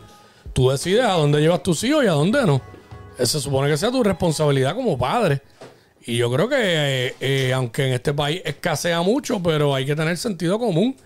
[0.52, 2.60] Tú decides a dónde llevas tus hijos y a dónde no.
[3.24, 5.40] Se supone que sea tu responsabilidad como padre.
[6.04, 9.94] Y yo creo que, eh, eh, aunque en este país escasea mucho, pero hay que
[9.94, 10.96] tener sentido común.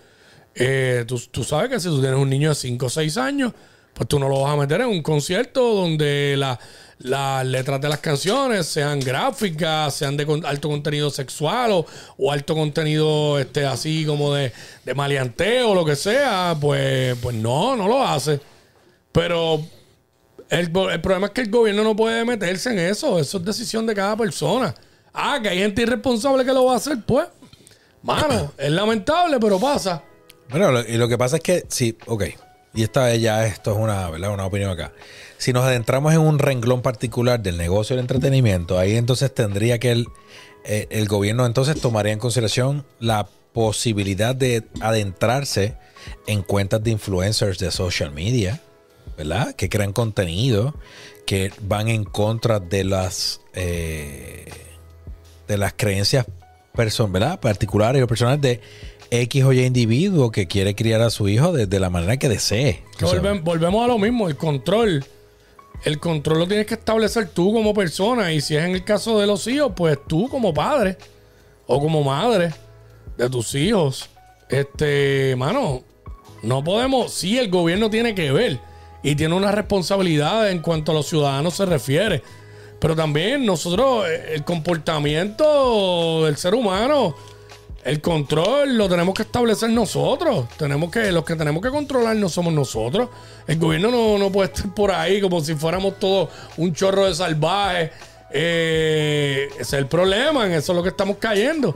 [0.55, 3.53] Eh, tú, tú sabes que si tú tienes un niño de 5 o 6 años,
[3.93, 6.59] pues tú no lo vas a meter en un concierto donde la-
[6.99, 11.85] las letras de las canciones sean gráficas, sean de alto contenido sexual o,
[12.17, 14.51] o alto contenido este así como de,
[14.83, 18.39] de maleanteo o lo que sea, pues, pues no, no lo hace.
[19.11, 19.61] Pero
[20.49, 23.19] el, el problema es que el gobierno no puede meterse en eso.
[23.19, 24.73] Eso es decisión de cada persona.
[25.13, 27.27] Ah, que hay gente irresponsable que lo va a hacer, pues.
[28.03, 30.03] Mano, es lamentable, pero pasa.
[30.49, 32.23] Bueno, lo- y lo que pasa es que, sí, ok.
[32.73, 34.31] Y esta es ya, esto es una, ¿verdad?
[34.33, 34.91] una opinión acá.
[35.39, 39.91] Si nos adentramos en un renglón particular del negocio del entretenimiento, ahí entonces tendría que
[39.91, 40.07] el,
[40.63, 45.75] eh, el gobierno entonces tomaría en consideración la posibilidad de adentrarse
[46.27, 48.61] en cuentas de influencers de social media,
[49.17, 49.55] ¿verdad?
[49.55, 50.75] Que crean contenido,
[51.25, 54.45] que van en contra de las eh,
[55.47, 56.25] de las creencias
[56.73, 57.39] person, ¿verdad?
[57.39, 58.61] particulares o personales de
[59.09, 62.29] X o Y individuo que quiere criar a su hijo de, de la manera que
[62.29, 62.83] desee.
[62.97, 65.03] Que volvemos a lo mismo, el control.
[65.83, 68.31] El control lo tienes que establecer tú como persona.
[68.31, 70.97] Y si es en el caso de los hijos, pues tú como padre
[71.65, 72.53] o como madre
[73.17, 74.09] de tus hijos.
[74.49, 75.83] Este, mano,
[76.43, 77.11] no podemos.
[77.11, 78.59] Sí, el gobierno tiene que ver
[79.03, 82.23] y tiene una responsabilidad en cuanto a los ciudadanos se refiere.
[82.79, 87.15] Pero también nosotros, eh, el comportamiento del ser humano,
[87.83, 90.47] el control lo tenemos que establecer nosotros.
[90.57, 93.09] Tenemos que, los que tenemos que controlar no somos nosotros.
[93.47, 97.15] El gobierno no, no puede estar por ahí como si fuéramos todos un chorro de
[97.15, 97.91] salvajes.
[98.31, 101.75] Eh, ese es el problema, en eso es lo que estamos cayendo.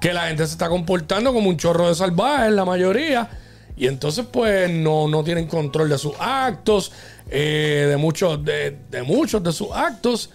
[0.00, 3.28] Que la gente se está comportando como un chorro de salvajes, la mayoría.
[3.80, 6.92] Y entonces, pues, no, no tienen control de sus actos,
[7.30, 10.28] eh, de, muchos, de, de muchos de sus actos.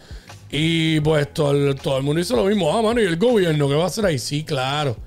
[0.50, 2.76] Y pues todo el, todo el mundo dice lo mismo.
[2.76, 4.18] Ah, mano, ¿y el gobierno qué va a hacer ahí?
[4.18, 4.98] Sí, claro.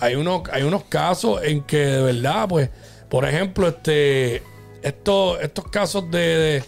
[0.00, 2.70] Hay unos, hay unos casos en que de verdad, pues,
[3.10, 4.42] por ejemplo, este,
[4.82, 6.64] estos, estos casos de, de,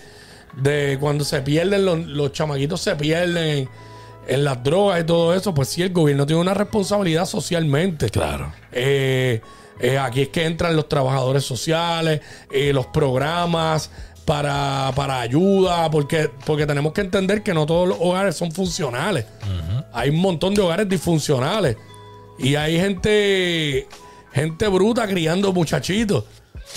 [0.62, 3.66] de cuando se pierden, los, los chamaquitos se pierden
[4.26, 8.10] en las drogas y todo eso, pues sí, el gobierno tiene una responsabilidad socialmente.
[8.10, 8.52] Claro.
[8.72, 9.40] Eh,
[9.80, 13.90] eh, aquí es que entran los trabajadores sociales, eh, los programas
[14.24, 19.24] para, para ayuda, porque, porque tenemos que entender que no todos los hogares son funcionales.
[19.92, 21.76] Hay un montón de hogares disfuncionales.
[22.38, 23.88] Y hay gente,
[24.32, 26.24] gente bruta criando muchachitos.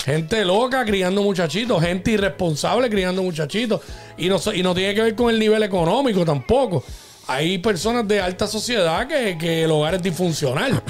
[0.05, 1.81] Gente loca criando muchachitos.
[1.81, 3.81] Gente irresponsable criando muchachitos.
[4.17, 6.83] Y no, y no tiene que ver con el nivel económico tampoco.
[7.27, 10.81] Hay personas de alta sociedad que, que el hogar es disfuncional.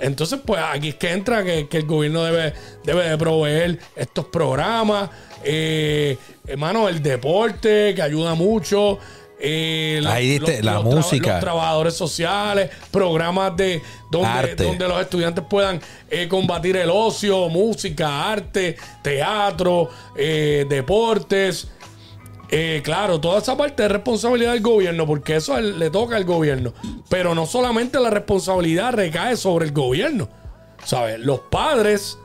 [0.00, 2.52] Entonces, pues aquí es que entra que, que el gobierno debe,
[2.84, 5.10] debe de proveer estos programas.
[5.44, 8.98] Eh, hermano, el deporte que ayuda mucho.
[9.40, 11.34] eh, los- Ahí diste, la música.
[11.34, 13.80] los trabajadores sociales, programas de
[14.10, 14.64] donde, Arte.
[14.64, 15.80] donde los estudiantes puedan
[16.10, 21.68] eh, combatir el ocio, música, arte, teatro, eh, deportes.
[22.50, 26.72] Eh, claro, toda esa parte es responsabilidad del gobierno, porque eso le toca al gobierno.
[27.08, 30.28] Pero no solamente la responsabilidad recae sobre el gobierno.
[30.84, 31.18] ¿Sabes?
[31.18, 32.18] Los padres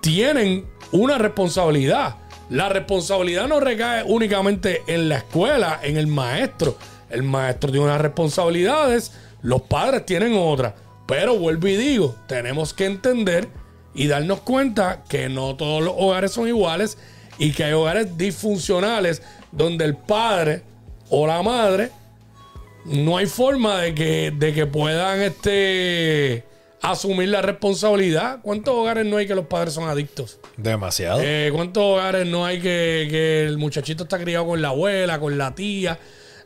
[0.00, 2.16] tienen una responsabilidad.
[2.50, 6.76] La responsabilidad no recae únicamente en la escuela, en el maestro.
[7.10, 10.74] El maestro tiene unas responsabilidades, los padres tienen otras.
[11.06, 13.48] Pero vuelvo y digo, tenemos que entender
[13.94, 16.98] y darnos cuenta que no todos los hogares son iguales
[17.38, 20.62] y que hay hogares disfuncionales donde el padre
[21.10, 21.90] o la madre
[22.84, 26.44] no hay forma de que, de que puedan este,
[26.82, 28.40] asumir la responsabilidad.
[28.42, 30.38] ¿Cuántos hogares no hay que los padres son adictos?
[30.56, 31.20] Demasiado.
[31.22, 35.36] Eh, ¿Cuántos hogares no hay que, que el muchachito está criado con la abuela, con
[35.36, 35.98] la tía?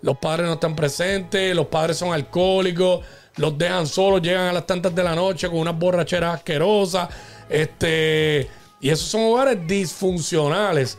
[0.02, 3.04] Los padres no están presentes, los padres son alcohólicos,
[3.36, 7.08] los dejan solos, llegan a las tantas de la noche con unas borracheras asquerosas.
[7.48, 8.48] Este,
[8.80, 10.98] y esos son hogares disfuncionales.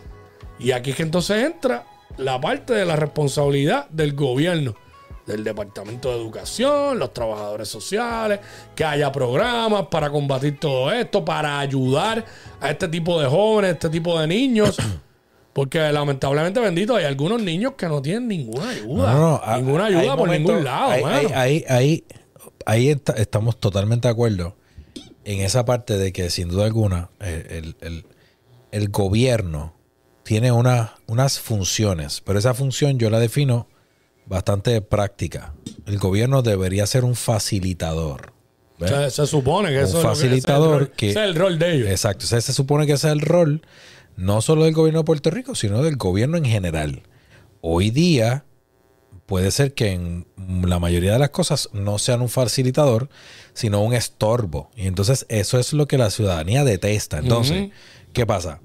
[0.57, 1.83] Y aquí es que entonces entra
[2.17, 4.75] la parte de la responsabilidad del gobierno,
[5.25, 8.39] del Departamento de Educación, los trabajadores sociales,
[8.75, 12.25] que haya programas para combatir todo esto, para ayudar
[12.59, 14.77] a este tipo de jóvenes, este tipo de niños.
[15.53, 19.13] Porque lamentablemente, bendito, hay algunos niños que no tienen ninguna ayuda.
[19.13, 19.55] No, no, no.
[19.57, 22.03] Ninguna Hay ayuda por ningún lado, Ahí, ahí, ahí, ahí-
[22.65, 24.55] ahí está- estamos totalmente de acuerdo
[25.25, 28.05] en esa parte de que, sin duda alguna, el, el- el-
[28.71, 29.73] el gobierno
[30.23, 33.67] tiene una- unas funciones, pero esa función yo la defino
[34.25, 35.53] bastante práctica.
[35.85, 38.33] El gobierno debería ser un facilitador.
[38.79, 41.09] Se, se supone que Un eso es lo que- ese es el facilitador rol- que-
[41.11, 41.89] ese es el rol de ellos.
[41.89, 42.25] Exacto.
[42.25, 43.61] O sea, se supone que ese es el rol
[44.17, 47.03] no solo del gobierno de Puerto Rico, sino del gobierno en general.
[47.61, 48.45] Hoy día
[49.25, 50.27] puede ser que en
[50.65, 53.09] la mayoría de las cosas no sean un facilitador,
[53.53, 54.69] sino un estorbo.
[54.75, 57.19] Y entonces eso es lo que la ciudadanía detesta.
[57.19, 57.69] Entonces.
[58.11, 58.59] ¿qué pasa?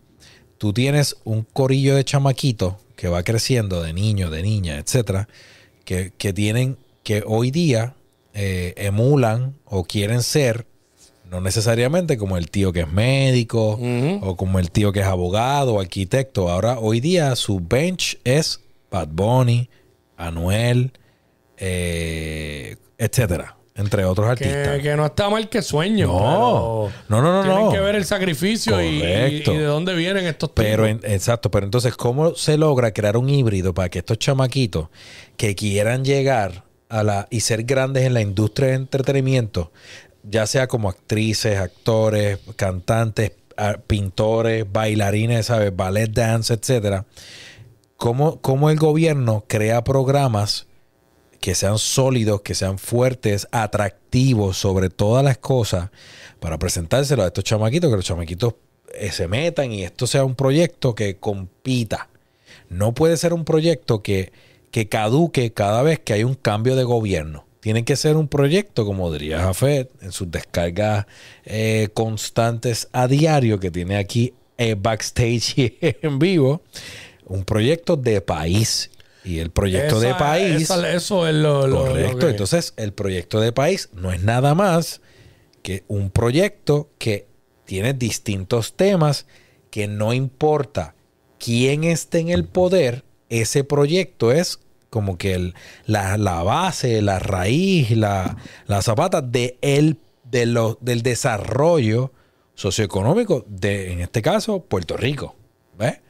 [0.59, 5.29] Tú tienes un corillo de chamaquitos que va creciendo, de niños, de niñas, etcétera,
[5.85, 7.95] que, que tienen, que hoy día
[8.35, 10.67] eh, emulan o quieren ser,
[11.31, 13.79] no necesariamente como el tío que es médico
[14.23, 16.49] o como el tío que es abogado o arquitecto.
[16.49, 19.69] Ahora, hoy día su bench es Bad Bunny,
[20.17, 20.93] Anuel,
[21.57, 24.77] eh, etcétera, entre otros artistas.
[24.77, 26.07] Que, que no está mal que sueñen.
[26.09, 26.91] No.
[27.09, 27.73] No, no, no, Tienen no.
[27.73, 29.55] que ver el sacrificio y, y- Correcto.
[29.55, 33.31] y de dónde vienen estos Pero, en- exacto, pero entonces, ¿cómo se logra crear un
[33.31, 34.89] híbrido para que estos chamaquitos
[35.39, 39.73] que quieran llegar a la y ser grandes en la industria de entretenimiento,
[40.23, 43.33] ya sea como actrices, actores, cantantes,
[43.87, 45.75] pintores, bailarines, ¿sabes?
[45.75, 47.05] Ballet dance, etcétera?
[47.97, 50.68] ¿Cómo, cómo el gobierno crea programas
[51.41, 55.91] que sean sólidos, que sean fuertes, atractivos sobre todas las cosas
[56.41, 58.55] para presentárselo a estos chamaquitos, que los chamaquitos
[58.95, 62.09] eh, se metan y esto sea un proyecto que compita.
[62.69, 64.33] No puede ser un proyecto que,
[64.71, 67.47] que caduque cada vez que hay un cambio de gobierno.
[67.61, 71.07] Tiene que ser un proyecto, como diría Jafet, en sus descargas
[71.45, 76.63] eh, constantes a diario que tiene aquí eh, backstage y en vivo,
[77.27, 78.91] un proyecto de país.
[79.29, 80.63] Y el proyecto de país...
[80.63, 82.19] esa- eso es lo, lo- lo Correcto.
[82.19, 85.01] que- Entonces, el proyecto de país no es nada más
[85.63, 87.27] que un proyecto que
[87.67, 89.27] tiene distintos temas
[89.71, 90.95] que no importa
[91.39, 97.19] quién esté en el poder, ese proyecto es como que el- la, la base, la
[97.19, 102.13] raíz, la, la zapata de el, de lo- del desarrollo
[102.55, 105.37] socioeconómico de, en este caso, Puerto Rico.
[105.79, 106.01] ¿Ves?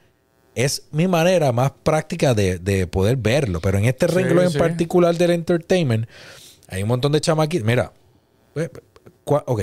[0.64, 3.60] Es mi manera más práctica de, de poder verlo.
[3.60, 4.58] Pero en este Sí, renglón en sí.
[4.58, 6.08] particular del entertainment,
[6.68, 7.64] hay un montón de chamaquitos.
[7.66, 7.92] Mira,
[9.24, 9.62] ok.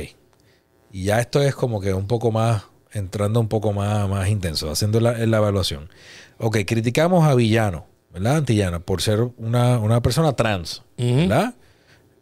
[0.91, 4.71] Y ya esto es como que un poco más, entrando un poco más, más intenso,
[4.71, 5.89] haciendo la, la evaluación.
[6.37, 8.37] Ok, criticamos a Villano, ¿verdad?
[8.37, 10.83] Antillano, por ser una, una persona trans.
[10.97, 11.55] ¿verdad?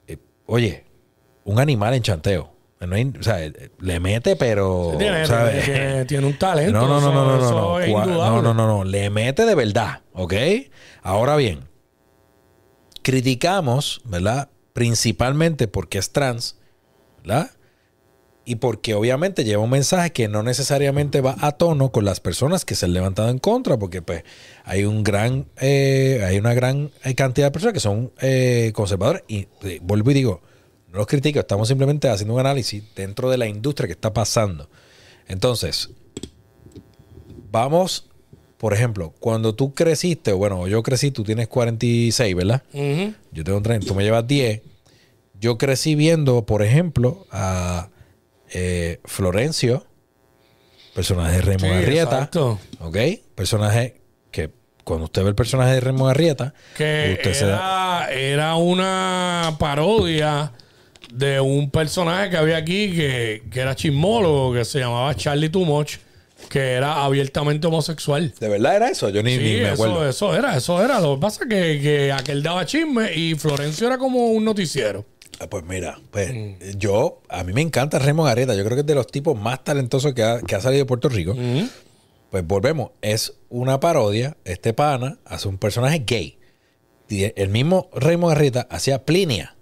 [0.08, 0.86] Eh, oye,
[1.44, 2.53] un animal en chanteo.
[2.88, 4.96] No hay- o sea, eh, le mete, pero.
[4.98, 5.66] Tiene, ¿sabes?
[5.66, 6.74] tiene- tiene un talento.
[6.74, 7.80] No, no, no, no, no, no, no.
[7.80, 8.84] es no, no, no, no.
[8.84, 10.34] Le mete de verdad, ¿ok?
[11.02, 11.62] Ahora bien,
[13.02, 14.50] criticamos, ¿verdad?
[14.74, 16.58] Principalmente porque es trans,
[17.24, 17.52] ¿verdad?
[18.46, 22.66] Y porque obviamente lleva un mensaje que no necesariamente va a tono con las personas
[22.66, 24.24] que se han levantado en contra, porque pues
[24.66, 29.24] hay un gran, eh, hay una gran eh, cantidad de personas que son eh, conservadores.
[29.30, 30.42] Y eh, vuelvo y digo,
[30.94, 34.70] no los critico, estamos simplemente haciendo un análisis dentro de la industria que está pasando.
[35.28, 35.90] Entonces,
[37.52, 38.10] vamos,
[38.58, 42.64] por ejemplo, cuando tú creciste, bueno, yo crecí, tú tienes 46, ¿verdad?
[43.32, 44.62] Yo tengo 30, tú me llevas 10.
[45.40, 47.90] Yo crecí viendo, por ejemplo, a
[48.52, 49.86] eh, Florencio,
[50.94, 52.04] personaje de Remo Sí, Arrieta.
[52.16, 52.60] exacto.
[52.80, 52.98] ¿Ok?
[53.36, 54.00] Personaje
[54.32, 54.52] que
[54.84, 60.54] cuando usted ve el personaje de Remo Arrieta, Que usted se da- era una parodia
[61.14, 65.66] de un personaje que había aquí que, que era chismólogo, que se llamaba Charlie Too
[65.66, 65.98] Much,
[66.50, 68.34] que era abiertamente homosexual.
[68.40, 69.10] ¿De verdad era eso?
[69.10, 70.08] Yo ni, Sí, ni me acuerdo.
[70.08, 71.00] eso, eso era, eso era.
[71.00, 75.06] Lo que pasa es que, que aquel daba chisme y Florencio era como un noticiero.
[75.40, 76.78] Ah, Pues mira, pues Mm.
[76.78, 78.56] yo, a mí me encanta Remo Arrieta.
[78.56, 80.86] Yo creo que es de los tipos más talentosos que ha, que ha salido de
[80.88, 81.34] Puerto Rico.
[81.36, 81.68] Mm.
[82.32, 84.36] Pues volvemos, es una parodia.
[84.46, 86.38] Este pana hace un personaje gay.
[87.10, 89.56] Y el mismo Raymond Arrieta hacía Plinia.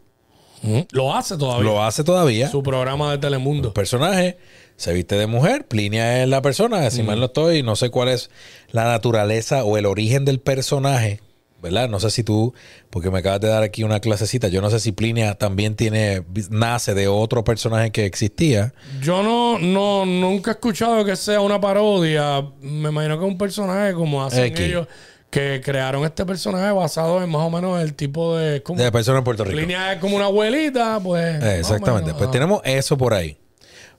[0.91, 1.63] Lo hace todavía.
[1.63, 2.49] Lo hace todavía.
[2.49, 3.73] Su programa de El Telemundo.
[3.73, 4.37] personaje
[4.75, 5.67] se viste de mujer.
[5.67, 6.89] Plinia es la persona.
[6.89, 8.29] Si mal no estoy, no sé cuál es
[8.71, 11.19] la naturaleza o el origen del personaje.
[11.61, 11.87] ¿Verdad?
[11.89, 12.55] No sé si tú,
[12.89, 14.47] porque me acabas de dar aquí una clasecita.
[14.47, 18.73] Yo no sé si Plinia también tiene, nace de otro personaje que existía.
[18.99, 22.41] Yo no, no, nunca he escuchado que sea una parodia.
[22.61, 24.59] Me imagino que es un personaje como hacen X.
[24.59, 24.87] ellos,
[25.31, 28.61] que crearon este personaje basado en más o menos el tipo de.
[28.61, 29.59] como- De persona en Puerto Rico.
[29.59, 31.41] línea es como una abuelita, pues.
[31.41, 32.07] Eh, Exactamente.
[32.07, 32.31] menos, Pues ah.
[32.31, 33.37] tenemos eso por ahí.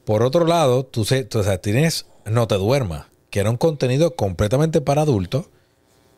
[0.04, 4.14] Por otro lado, tú, tú, o sea, tienes No te duermas, que era un contenido
[4.14, 5.46] completamente para adultos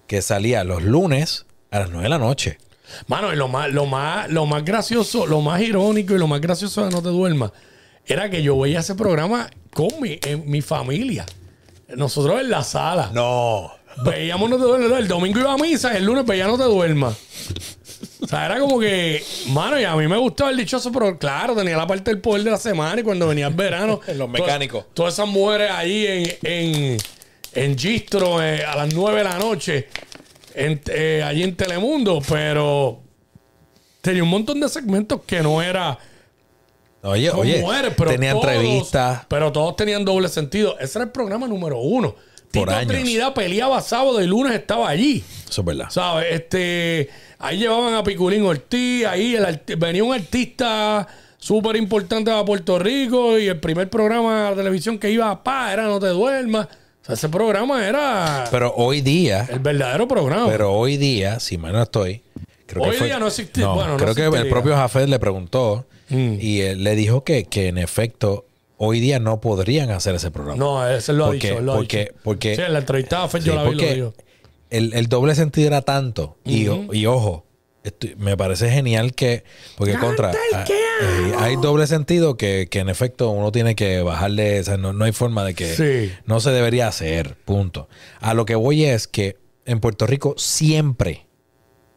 [0.07, 2.59] que salía los lunes a las 9 de la noche.
[3.07, 6.41] Mano, y lo más, lo más, lo más gracioso, lo más irónico y lo más
[6.43, 7.53] gracioso de No Te Duermas
[8.05, 11.25] era que yo veía ese programa con mi, en mi familia.
[11.97, 13.11] Nosotros en la sala.
[13.15, 13.71] No.
[14.05, 14.99] Veíamos No Te Duermas.
[14.99, 17.17] El domingo iba a misa y el lunes veía No Te Duermas.
[18.21, 21.55] O sea, era como que, mano, y a mí me gustaba el dichoso, pero claro,
[21.55, 24.01] tenía la parte del poder de la semana y cuando venía el verano.
[24.17, 24.85] Los mecánicos.
[24.85, 26.97] Todas, todas esas mujeres ahí en, en,
[27.53, 29.89] en Gistro eh, a las 9 de la noche,
[30.55, 33.01] en, eh, allí en Telemundo, pero
[34.01, 35.99] tenía un montón de segmentos que no era.
[37.03, 39.27] Oye, oye, mujeres, pero tenía todos- entrevistas.
[39.29, 40.79] Pero todos tenían doble sentido.
[40.81, 42.15] Ese era el programa número uno.
[42.55, 42.93] Por Tito años.
[42.93, 45.23] Trinidad peleaba sábado y lunes estaba allí.
[45.49, 45.87] Eso es verdad.
[45.91, 46.27] ¿Sabes?
[46.31, 51.07] Este, ahí llevaban a Piculín Ortiz, ahí el venía un artista
[51.39, 55.73] súper importante a Puerto Rico y el primer programa de televisión que iba a pa
[55.73, 56.67] era No te duermas.
[56.67, 60.49] O sea, ese programa era Pero hoy día, el verdadero programa.
[60.49, 62.23] pero hoy día, si mal no estoy,
[62.67, 63.29] creo Hoy que fue, día no
[63.75, 66.37] bueno, no creo que el propio Jafet le preguntó Mm.
[66.39, 68.45] y él le dijo que, que en efecto
[68.87, 70.59] hoy día no podrían hacer ese programa.
[70.59, 71.61] no, ese lo ha dicho.
[71.61, 72.15] lo ha porque- dicho.
[72.23, 74.15] porque- sí, la Sí, yo la vi lo
[74.71, 76.37] el, el doble sentido era tanto.
[76.45, 77.47] y, y ojo,
[77.85, 79.45] estoy- me parece genial que.
[79.77, 80.33] Porque contra.
[80.55, 84.61] ah, eh, hay doble sentido que, que en efecto uno tiene que bajarle.
[84.61, 85.75] O sea, no, no hay forma de que.
[85.75, 86.13] Sí.
[86.27, 87.37] No se debería hacer.
[87.45, 87.89] Punto.
[88.21, 91.27] A lo que voy es que en Puerto Rico siempre,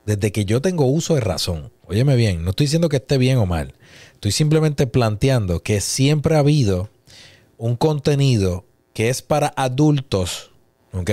[0.05, 3.37] desde que yo tengo uso de razón, óyeme bien, no estoy diciendo que esté bien
[3.37, 3.73] o mal.
[4.17, 6.89] Estoy simplemente planteando que siempre ha habido
[7.59, 8.65] un contenido
[8.95, 10.49] que es para adultos,
[10.91, 11.11] ¿ok?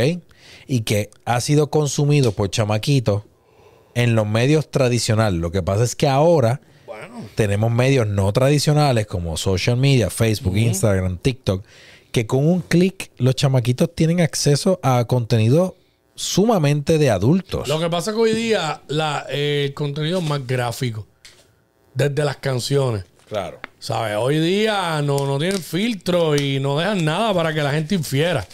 [0.66, 3.24] Y que ha sido consumido por chamaquitos
[3.94, 5.38] en los medios tradicionales.
[5.38, 6.62] Lo que pasa es que ahora
[7.34, 11.62] tenemos medios no tradicionales como social media, Facebook, Instagram, TikTok,
[12.10, 15.76] que con un clic los chamaquitos tienen acceso a contenido
[16.14, 17.68] sumamente de adultos.
[17.68, 21.06] Lo que pasa es que hoy día la, eh, el contenido es más gráfico.
[21.94, 23.04] Desde las canciones.
[23.28, 23.60] Claro.
[23.78, 24.16] ¿Sabes?
[24.18, 28.46] Hoy día no, no tienen filtro y no dejan nada para que la gente infiera.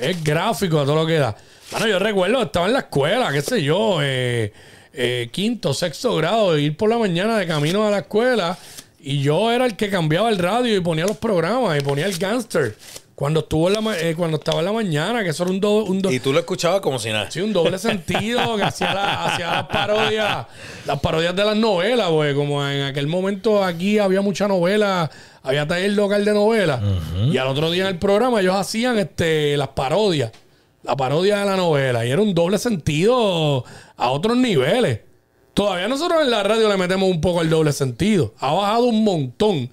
[0.00, 1.36] Es gráfico a todo lo que da.
[1.70, 4.52] Bueno, yo recuerdo, estaba en la escuela, qué sé yo, eh,
[4.92, 8.56] eh, quinto, sexto grado, de ir por la mañana de camino a la escuela
[9.00, 12.16] y yo era el que cambiaba el radio y ponía los programas y ponía el
[12.16, 12.74] gangster.
[13.18, 15.82] Cuando estuvo en la eh, cuando estaba en la mañana, que eso era un, do-
[15.86, 17.28] un do- Y tú lo escuchabas como si nada.
[17.28, 20.46] Sí, un doble sentido que hacía, la- hacía las parodias,
[20.86, 22.32] las parodias de las novelas, güey.
[22.36, 25.10] Como en aquel momento aquí había mucha novela,
[25.42, 26.80] había taller local de novelas.
[27.32, 30.30] Y al otro día en el programa ellos hacían este, las parodias,
[30.84, 32.06] la parodia de la novela.
[32.06, 33.64] Y era un doble sentido
[33.96, 35.00] a otros niveles.
[35.54, 38.32] Todavía nosotros en la radio le metemos un poco el doble sentido.
[38.38, 39.70] Ha bajado un montón.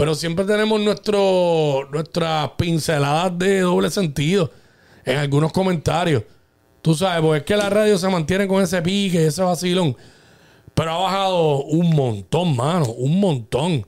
[0.00, 4.50] Pero siempre tenemos nuestro, nuestras pinceladas de doble sentido
[5.04, 6.22] en algunos comentarios.
[6.80, 9.94] Tú sabes, porque es que la radio se mantiene con ese pique, ese vacilón.
[10.72, 13.86] Pero ha bajado un montón, mano, un montón.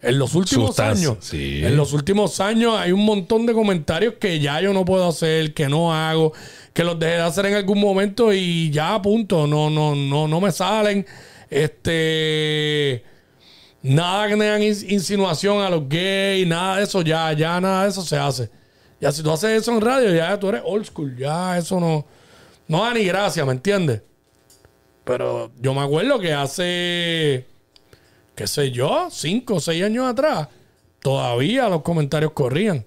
[0.00, 1.18] En los últimos Sustancia, años.
[1.20, 1.60] sí.
[1.62, 5.52] En los últimos años hay un montón de comentarios que ya yo no puedo hacer,
[5.52, 6.32] que no hago,
[6.72, 9.46] que los dejé de hacer en algún momento y ya, punto.
[9.46, 11.04] No, no, no, no me salen.
[11.50, 13.04] Este.
[13.82, 17.90] Nada que tengan ins- insinuación a los gays, nada de eso, ya, ya nada de
[17.90, 18.50] eso se hace.
[19.00, 22.04] Ya si tú haces eso en radio, ya tú eres old school, ya eso no,
[22.68, 24.02] no da ni gracia, ¿me entiendes?
[25.04, 27.46] Pero yo me acuerdo que hace,
[28.34, 30.48] qué sé yo, cinco o seis años atrás,
[31.00, 32.84] todavía los comentarios corrían.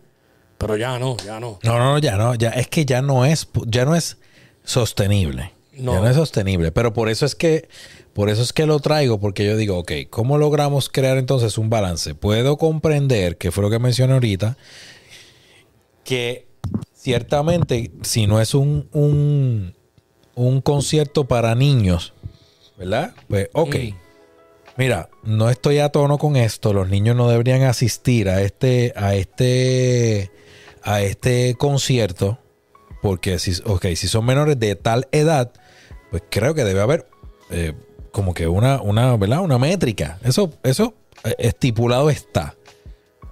[0.59, 1.59] Pero ya no, ya no.
[1.63, 4.17] No, no, no, ya no, ya es que ya no es, ya no es
[4.63, 5.51] sostenible.
[5.73, 5.93] No.
[5.95, 6.71] Ya no es sostenible.
[6.71, 7.67] Pero por eso es que,
[8.13, 11.69] por eso es que lo traigo, porque yo digo, ok, ¿cómo logramos crear entonces un
[11.69, 12.13] balance?
[12.13, 14.55] Puedo comprender, que fue lo que mencioné ahorita,
[16.03, 16.47] que
[16.93, 19.73] ciertamente, si no es un, un,
[20.35, 22.13] un concierto para niños,
[22.77, 23.13] ¿verdad?
[23.27, 23.75] Pues, ok.
[23.75, 24.03] Mm.
[24.75, 26.73] Mira, no estoy a tono con esto.
[26.73, 30.31] Los niños no deberían asistir a este, a este,
[30.81, 32.39] a este concierto.
[33.01, 35.51] Porque si, ok, si son menores de tal edad,
[36.09, 37.07] pues creo que debe haber
[37.51, 37.73] eh,
[38.13, 39.41] como que una, una, ¿verdad?
[39.41, 40.19] Una métrica.
[40.23, 40.93] Eso, eso
[41.25, 42.55] eh, estipulado está.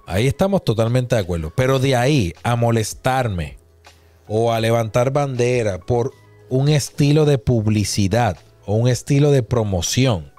[0.06, 1.52] Ahí estamos totalmente de acuerdo.
[1.56, 3.56] Pero de ahí a molestarme
[4.26, 6.12] o a levantar bandera por
[6.50, 10.32] un estilo de publicidad o un estilo de promoción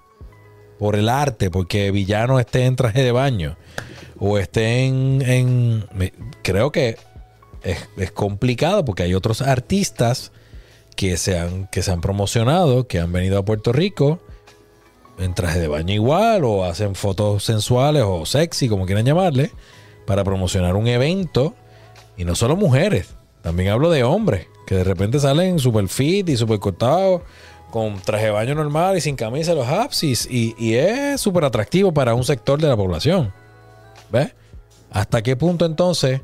[0.77, 3.55] por el arte, porque Villano esté en traje de baño
[4.19, 5.21] o esté en...
[5.25, 5.85] en-
[6.43, 6.97] creo que
[7.63, 10.33] es, es complicado porque hay otros artistas
[10.97, 11.41] que se,
[11.71, 14.19] que se han promocionado, que han venido a Puerto Rico
[15.19, 19.51] en traje de baño igual o hacen fotos sensuales o sexy, como quieran llamarle,
[20.05, 21.53] para promocionar un evento.
[22.17, 26.37] Y no solo mujeres, también hablo de hombres, que de repente salen super fit y
[26.37, 27.21] super cortados,
[27.71, 31.91] con traje de baño normal y sin camisa los apps, y, y- es súper atractivo
[31.91, 33.33] para un sector de la población.
[34.11, 34.35] ¿Ves?
[34.91, 36.21] ¿Hasta qué punto entonces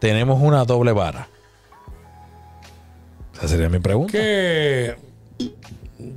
[0.00, 1.28] tenemos una doble vara?
[3.34, 4.12] Esa sería mi pregunta.
[4.12, 4.96] Que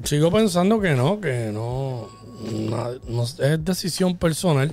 [0.04, 2.10] sigo pensando que no, que no,
[3.40, 4.72] es decisión personal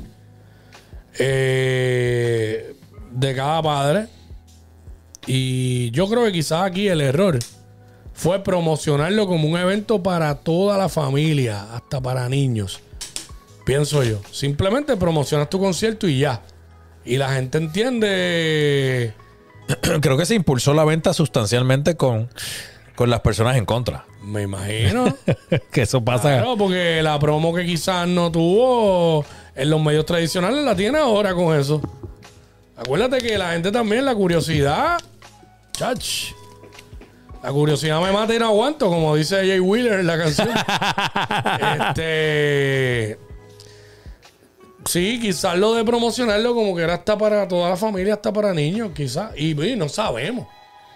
[1.19, 2.75] eh,
[3.11, 4.07] de cada padre.
[5.27, 7.39] Y yo creo que quizás aquí el error
[8.15, 12.81] fue promocionarlo como un evento para toda la familia, hasta para niños.
[13.65, 14.21] Pienso yo.
[14.31, 16.43] Simplemente promocionas tu concierto y ya.
[17.05, 19.15] Y la gente entiende.
[20.01, 22.29] Creo que se impulsó la venta sustancialmente con,
[23.01, 24.05] con las personas en contra.
[24.23, 25.17] Me imagino.
[25.73, 26.37] que eso pasa.
[26.37, 29.25] Claro, porque la promo que quizás no tuvo
[29.55, 31.81] en los medios tradicionales la tiene ahora con eso.
[32.77, 34.99] Acuérdate que la gente también, la curiosidad.
[35.73, 36.33] Chach.
[37.43, 40.51] La curiosidad me mata y no aguanto, como dice Jay Wheeler en la canción.
[41.89, 43.19] este.
[44.85, 48.53] Sí, quizás lo de promocionarlo como que era hasta para toda la familia, hasta para
[48.53, 49.33] niños, quizás.
[49.39, 50.47] Y, y no sabemos.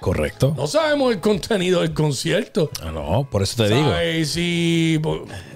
[0.05, 0.53] Correcto.
[0.55, 2.69] No sabemos el contenido del concierto.
[2.83, 3.91] Ah, No, por eso te digo.
[4.27, 5.01] Si,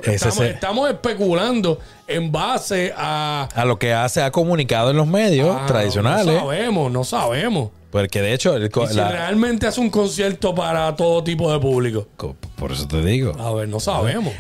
[0.05, 3.47] Ese estamos, especulando en base a.
[3.55, 6.25] A lo que hace ha comunicado en los medios a- tradicionales.
[6.35, 7.69] No sabemos, no sabemos.
[7.91, 11.53] Porque de hecho, el co- Y si la- realmente hace un concierto para todo tipo
[11.53, 12.09] de público.
[12.17, 13.39] co- por eso te digo.
[13.39, 14.33] A ver, no sabemos.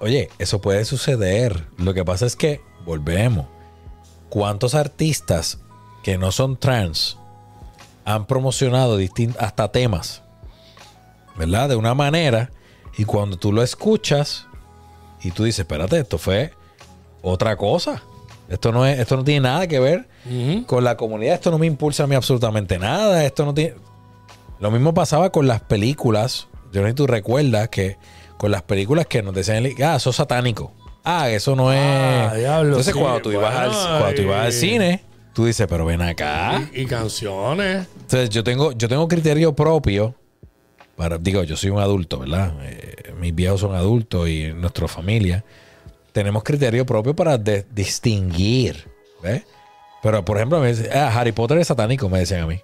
[0.00, 1.66] Oye, eso puede suceder.
[1.76, 3.44] Lo que pasa es que, volvemos.
[4.30, 5.58] ¿Cuántos artistas
[6.02, 7.18] que no son trans
[8.06, 8.98] han promocionado
[9.38, 10.22] hasta temas?
[11.36, 11.68] ¿Verdad?
[11.68, 12.50] De una manera.
[12.96, 14.46] Y cuando tú lo escuchas
[15.20, 16.52] y tú dices, espérate, esto fue
[17.20, 18.02] otra cosa.
[18.48, 20.08] Esto no, es, esto no tiene nada que ver
[20.66, 21.34] con la comunidad.
[21.34, 23.24] Esto no me impulsa a mí absolutamente nada.
[23.24, 23.74] Esto no tiene.
[24.60, 26.46] Lo mismo pasaba con las películas.
[26.72, 27.98] Yo no sé si tú recuerdas que
[28.38, 30.72] con las películas que nos decían, ah, eso es satánico.
[31.04, 31.80] Ah, eso no es.
[31.80, 35.04] Ah, diablo, Entonces, sí, cuando, tú ibas al, cuando tú ibas al cine,
[35.36, 36.66] tú dices, pero ven acá.
[36.72, 37.86] Y, y canciones.
[37.94, 40.14] Entonces, yo tengo, yo tengo criterio propio.
[40.96, 42.54] Para, digo, yo soy un adulto, ¿verdad?
[42.62, 45.44] Eh, mis viejos son adultos y nuestra familia.
[46.12, 48.88] Tenemos criterio propio para de- distinguir.
[49.22, 49.42] ¿Ves?
[50.02, 52.58] Pero, por ejemplo, me dicen, ah, Harry Potter es satánico, me decían a mí.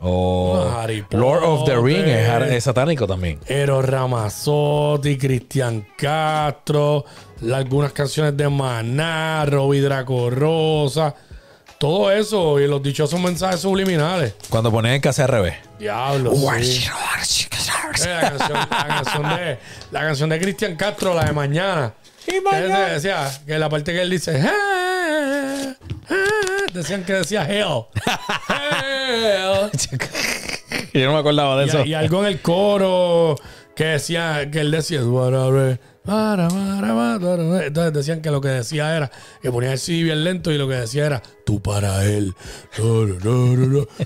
[0.00, 3.38] O No, Harry Lord of the Ring es, satánico también.
[3.46, 7.04] Eros Ramazzotti, Cristian Castro,
[7.52, 11.14] algunas canciones de Maná, Robbie Draco Rosa,
[11.84, 14.32] todo eso y los dichosos mensajes subliminales.
[14.48, 15.56] Cuando ponen el casi al revés.
[15.78, 16.32] Diablo.
[16.62, 16.82] sí.
[18.06, 19.58] Eh, la, canción, la canción de
[19.90, 21.92] la canción de Cristian Castro, la de mañana.
[22.24, 25.74] Que ese decía que la parte que él dice "Ah,
[26.08, 26.14] ah",
[26.72, 27.84] decían que decía hell.
[28.48, 29.70] Hell.
[30.94, 31.84] Yo no me acordaba de eso.
[31.84, 33.36] Y, y algo en el coro
[33.76, 35.00] que decía, que él decía,
[37.66, 39.10] entonces decían que lo que decía era,
[39.42, 42.34] que ponía CD bien lento y lo que decía era, tú para él,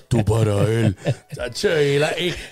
[0.09, 0.97] tú para él.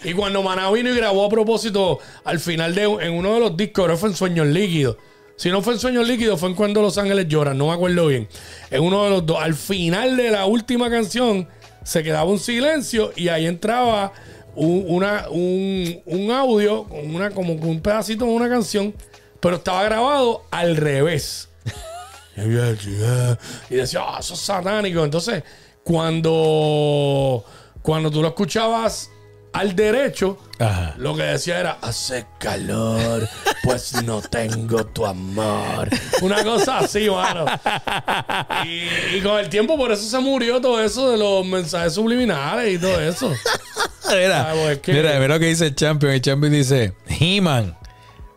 [0.05, 3.41] Y, y- cuando Maná vino y grabó a propósito, al final de en uno de
[3.41, 4.97] los discos, que fue en Sueños Líquidos.
[5.37, 8.07] Si no fue en Sueños Líquidos, fue en Cuando Los Ángeles Lloran, no me acuerdo
[8.07, 8.27] bien.
[8.71, 11.47] En uno de los dos, al final de la última canción,
[11.85, 14.13] se quedaba un silencio y ahí entraba
[14.57, 18.95] un, una, un, un audio, con una, como un pedacito de una canción,
[19.41, 21.49] pero estaba grabado al revés.
[22.37, 25.05] y decía, ah, eso es satánico.
[25.05, 25.43] Entonces,
[25.85, 27.45] cuando,
[27.83, 29.11] cuando tú lo escuchabas
[29.59, 30.95] al derecho, Ajá.
[30.99, 33.29] lo que decía era, hace calor,
[33.63, 35.89] pues no tengo tu amor.
[36.23, 37.45] Una cosa así, mano.
[38.65, 42.75] Y, y con el tiempo por eso se murió todo eso de los mensajes subliminales
[42.75, 43.33] y todo eso.
[44.11, 46.13] Mira, Ah, pues, es que- mira, mira lo que dice el champion.
[46.13, 47.77] El champion dice: He-Man,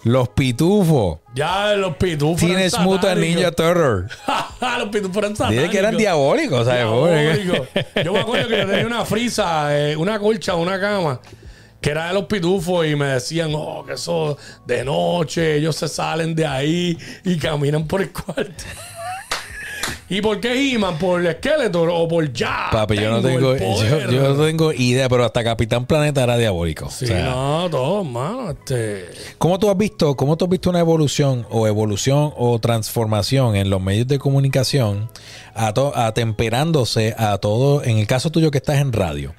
[0.04, 2.40] los pitufos, Ya los pitufos.
[2.40, 3.20] Teenage Mutant.
[3.20, 4.08] Ninja Turtle.
[4.80, 5.64] los pitufos eran satánicos.
[5.64, 6.86] Dice que eran diabólicos, ¿sabes?
[8.04, 11.20] Yo me acuerdo que yo tenía una frisa, eh, una colcha, una cama,
[11.82, 15.88] que era de los pitufos y me decían, oh, que eso de noche, ellos se
[15.88, 18.64] salen de ahí y caminan por el cuarto.
[20.10, 20.98] ¿Y por qué He-Man?
[20.98, 22.70] ¿Por el esqueleto o por ya?
[22.72, 26.90] Papi, yo no tengo, yo, no tengo idea, pero hasta Capitán Planeta era diabólico.
[26.90, 28.52] Sí, O sea, no, todo, mano.
[28.52, 29.06] Este...
[29.38, 33.70] ¿Cómo tú has visto, cómo tú has visto una evolución o evolución o transformación en
[33.70, 35.10] los medios de comunicación
[35.54, 39.36] atemperándose a todo, en el caso tuyo que estás en radio?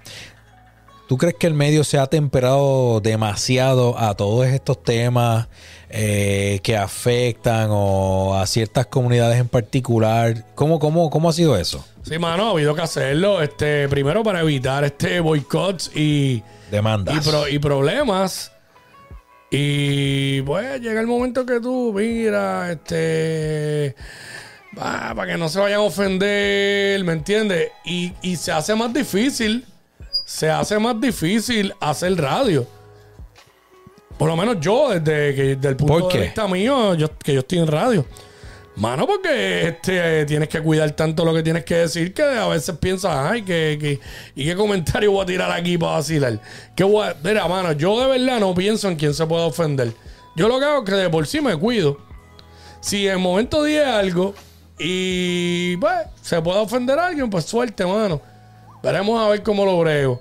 [1.10, 5.48] ¿Tú crees que el medio se ha temperado demasiado a todos estos temas
[5.88, 10.46] eh, que afectan o a ciertas comunidades en particular?
[10.54, 11.84] ¿Cómo, cómo, cómo ha sido eso?
[12.04, 13.42] Sí, mano, ha habido que hacerlo.
[13.42, 17.16] Este, primero para evitar este boicots y, Demandas.
[17.16, 18.52] y, pro- y problemas.
[19.50, 23.96] Y pues llega el momento que tú, mira, este.
[24.76, 27.72] para que no se vayan a ofender, ¿me entiendes?
[27.84, 29.66] Y, y se hace más difícil.
[30.32, 32.64] Se hace más difícil hacer radio.
[34.16, 37.34] Por lo menos yo, desde que desde el punto ¿Por de vista mío, yo, que
[37.34, 38.06] yo estoy en radio.
[38.76, 42.76] Mano, porque este, tienes que cuidar tanto lo que tienes que decir que a veces
[42.78, 43.98] piensas, ay, que, que-
[44.36, 46.40] ¿y qué comentario voy a tirar aquí para vacilar?
[46.76, 49.92] ¿Qué voy a- Mira, mano, yo de verdad no pienso en quién se puede ofender.
[50.36, 51.98] Yo lo que hago es que de por sí me cuido.
[52.80, 54.32] Si en el momento dije algo
[54.78, 58.22] y pues se puede ofender a alguien, pues suerte, mano.
[58.82, 60.20] Veremos a ver cómo lo brego.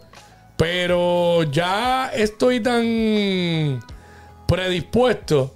[0.57, 3.80] Pero ya estoy tan
[4.45, 5.55] predispuesto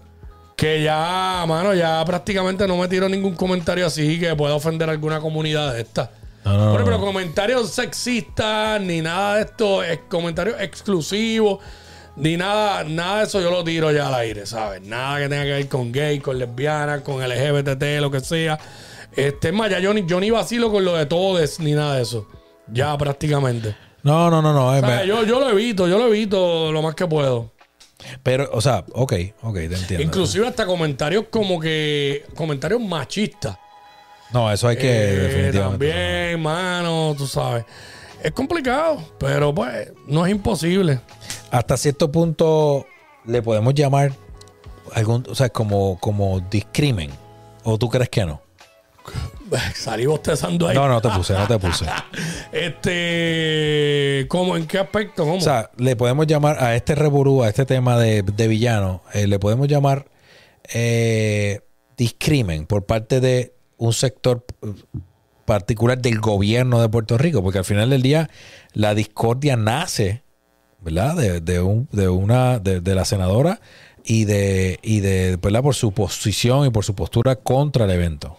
[0.55, 4.93] que ya, mano, ya prácticamente no me tiro ningún comentario así que pueda ofender a
[4.93, 6.11] alguna comunidad de esta.
[6.45, 6.99] No, no, no.
[6.99, 11.59] comentarios sexistas, ni nada de esto, es comentarios exclusivos,
[12.15, 14.81] ni nada, nada de eso yo lo tiro ya al aire, ¿sabes?
[14.81, 18.59] Nada que tenga que ver con gay, con lesbianas, con LGBT, lo que sea.
[19.15, 21.95] Este, es más, ya yo ni, yo ni vacilo con lo de todes, ni nada
[21.95, 22.27] de eso.
[22.67, 23.75] Ya prácticamente.
[24.03, 24.75] No, no, no, no.
[24.75, 27.51] eh, O sea, me- yo, yo lo evito, yo lo evito lo más que puedo.
[28.21, 30.01] Pero, o sea, ok, ok, te entiendo.
[30.03, 33.57] Inclusive hasta comentarios como que, comentarios machistas.
[34.33, 35.87] No, eso hay que Eh, definitivamente.
[35.89, 37.65] También, mano, tú sabes.
[38.21, 40.99] Es complicado, pero pues no es imposible.
[41.51, 42.85] Hasta cierto punto
[43.25, 44.11] le podemos llamar
[44.93, 47.11] algún, o sea, como, como discrimen.
[47.63, 48.41] ¿O tú crees que no?
[49.75, 50.75] Salí bostezando ahí.
[50.75, 51.85] No, no te puse, no te puse.
[52.51, 54.55] Este, ¿cómo?
[54.55, 55.23] ¿En qué aspecto?
[55.23, 55.37] ¿Cómo?
[55.37, 59.25] O sea, le podemos llamar a este reburú, a este tema de, de villano, eh,
[59.25, 60.05] le podemos llamar
[60.71, 61.61] eh,
[61.97, 64.45] discrimen por parte de un sector
[65.45, 68.29] particular del gobierno de Puerto Rico, porque al final del día
[68.73, 70.23] la discordia nace,
[70.79, 71.15] ¿verdad?
[71.15, 73.59] De, de un, de una, de, de la senadora
[74.05, 75.63] y de, y de, ¿verdad?
[75.63, 78.37] Por su posición y por su postura contra el evento.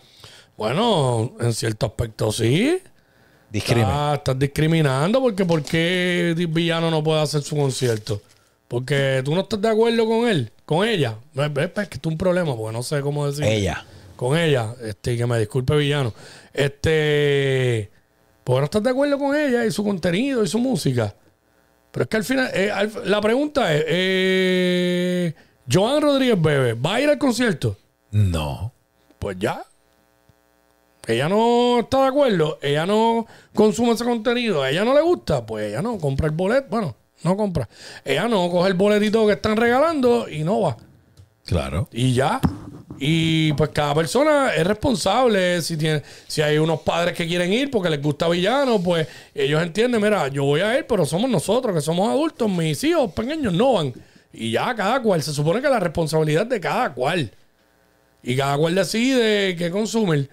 [0.57, 2.78] Bueno, en cierto aspecto sí.
[3.50, 3.86] Discrimen.
[3.88, 8.20] Ah, estás discriminando porque ¿por qué Villano no puede hacer su concierto?
[8.66, 11.16] Porque tú no estás de acuerdo con él, con ella.
[11.34, 13.44] Es que esto es un problema, porque no sé cómo decir.
[13.44, 13.84] Ella.
[14.16, 16.12] Con ella, este, que me disculpe Villano.
[16.52, 17.90] Este,
[18.42, 21.14] porque no estás de acuerdo con ella y su contenido y su música.
[21.92, 25.34] Pero es que al final, eh, al- la pregunta es, eh,
[25.70, 27.76] Joan Rodríguez Bebe, ¿va a ir al concierto?
[28.11, 28.72] No.
[29.18, 29.64] Pues ya.
[31.07, 35.44] Ella no está de acuerdo, ella no consume ese contenido, a ella no le gusta,
[35.44, 36.66] pues ella no compra el boleto.
[36.70, 37.68] Bueno, no compra.
[38.05, 40.76] Ella no coge el boletito que están regalando y no va.
[41.44, 41.88] Claro.
[41.92, 42.40] Y ya.
[42.98, 45.61] Y pues cada persona es responsable.
[45.62, 49.62] Si tiene, si hay unos padres que quieren ir porque les gusta villano, pues ellos
[49.62, 53.52] entienden, mira, yo voy a ir, pero somos nosotros que somos adultos, mis hijos pequeños
[53.52, 53.92] no van.
[54.32, 57.30] Y ya cada cual, se supone que la responsabilidad de cada cual.
[58.22, 60.30] Y cada cual decide qué consumir.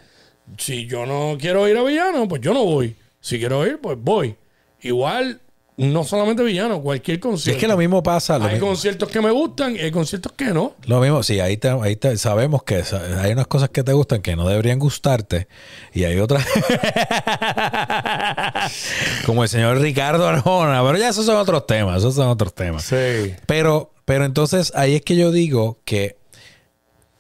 [0.57, 2.95] Si yo no quiero ir a villano, pues yo no voy.
[3.19, 4.35] Si quiero ir, pues voy.
[4.81, 5.39] Igual,
[5.77, 7.57] no solamente villano, cualquier concierto.
[7.57, 8.37] es que lo mismo pasa.
[8.37, 10.75] Lo hay mismo- conciertos que me gustan y hay conciertos que no.
[10.85, 12.83] Lo mismo, sí, ahí, te- ahí te- sabemos que
[13.19, 15.47] hay unas cosas que te gustan que no deberían gustarte
[15.93, 16.45] y hay otras
[19.25, 22.83] como el señor Ricardo Arjona, pero ya esos son otros temas, esos son otros temas.
[22.83, 23.33] Sí.
[23.45, 26.17] Pero, pero entonces ahí es que yo digo que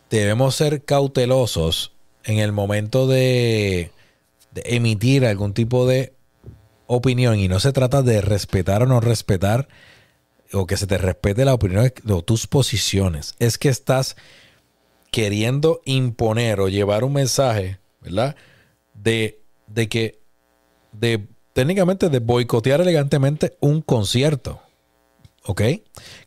[0.09, 1.90] debemos ser cautelosos
[2.23, 3.91] en el momento de,
[4.55, 6.13] emitir algún tipo de
[6.87, 9.67] opinión y no se trata de respetar o no respetar
[10.53, 13.35] o que se te respete la opinión o tus posiciones.
[13.39, 14.17] Es que estás
[15.11, 18.35] queriendo imponer o llevar un mensaje, ¿verdad?
[18.93, 20.19] De, de que,
[20.91, 24.61] de técnicamente de boicotear elegantemente un concierto.
[25.45, 25.61] ¿Ok?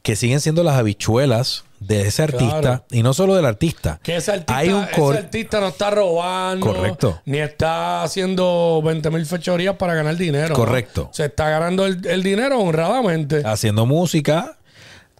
[0.02, 2.84] Que siguen siendo las habichuelas de ese artista Claro.
[2.90, 4.00] y no solo del artista.
[4.02, 6.66] Que ese artista, Hay un ese artista no está robando.
[6.66, 7.20] Correcto.
[7.26, 10.48] Ni está haciendo 20 mil fechorías para ganar dinero.
[10.48, 10.54] ¿no?
[10.54, 11.10] Correcto.
[11.12, 13.42] Se está ganando el, el dinero honradamente.
[13.44, 14.58] haciendo música.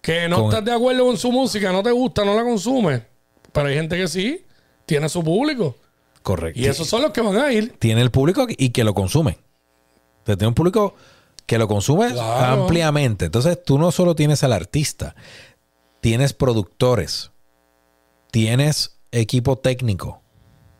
[0.01, 3.01] Que no Con- estás de acuerdo con su música, no te gusta, no la consumes.
[3.51, 4.45] Pero hay gente que sí,
[4.85, 5.75] tiene su público.
[6.21, 6.59] Correcto.
[6.59, 7.75] Y esos son los que van a ir.
[7.79, 9.37] tiene el público y que lo consume.
[10.19, 10.95] Entonces, tiene un público
[11.45, 12.63] que lo consume Claro.
[12.63, 13.25] ampliamente.
[13.25, 15.15] Entonces, tú no solo tienes al artista,
[16.05, 17.31] tienes productores,
[18.31, 20.21] tienes equipo técnico,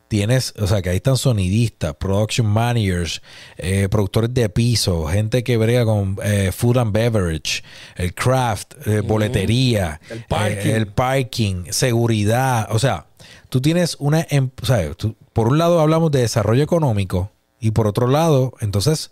[0.07, 3.23] tienes, o sea, que ahí están sonidistas, production managers,
[3.57, 7.63] eh, productores de piso, gente que brega con eh, food and beverage,
[7.95, 10.69] el craft, eh, boletería, El parking.
[10.69, 13.07] el parking, seguridad, o sea,
[13.49, 17.71] tú tienes una, em- o sea, tú- por un lado hablamos de desarrollo económico y
[17.71, 19.09] por otro lado, entonces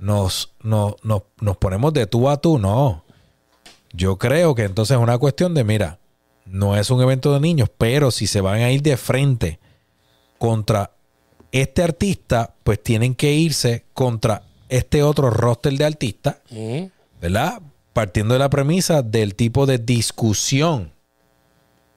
[0.00, 3.04] nos, no- no- nos ponemos de tú a tú, no.
[3.96, 5.98] Yo creo que entonces es una cuestión de, mira,
[6.44, 9.58] no es un evento de niños, pero si se van a ir de frente
[10.38, 10.92] contra
[11.52, 16.84] este artista, pues tienen que irse contra este otro roster de artistas, Mm.
[17.20, 17.60] ¿verdad?
[17.92, 20.92] partiendo de la premisa del tipo de discusión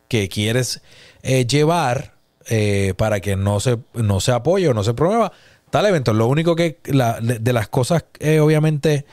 [0.07, 0.81] que quieres
[1.23, 2.15] eh, llevar
[2.47, 5.33] eh, para que no se, no se apoye o no se promueva
[5.69, 6.13] tal evento.
[6.13, 9.05] Lo único que la- de, de las cosas, eh, obviamente,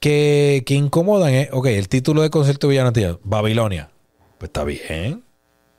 [0.00, 3.90] que, que incomodan es, ok, el título de concierto de Villano Antilla, Babilonia.
[4.38, 5.22] Pues está bien.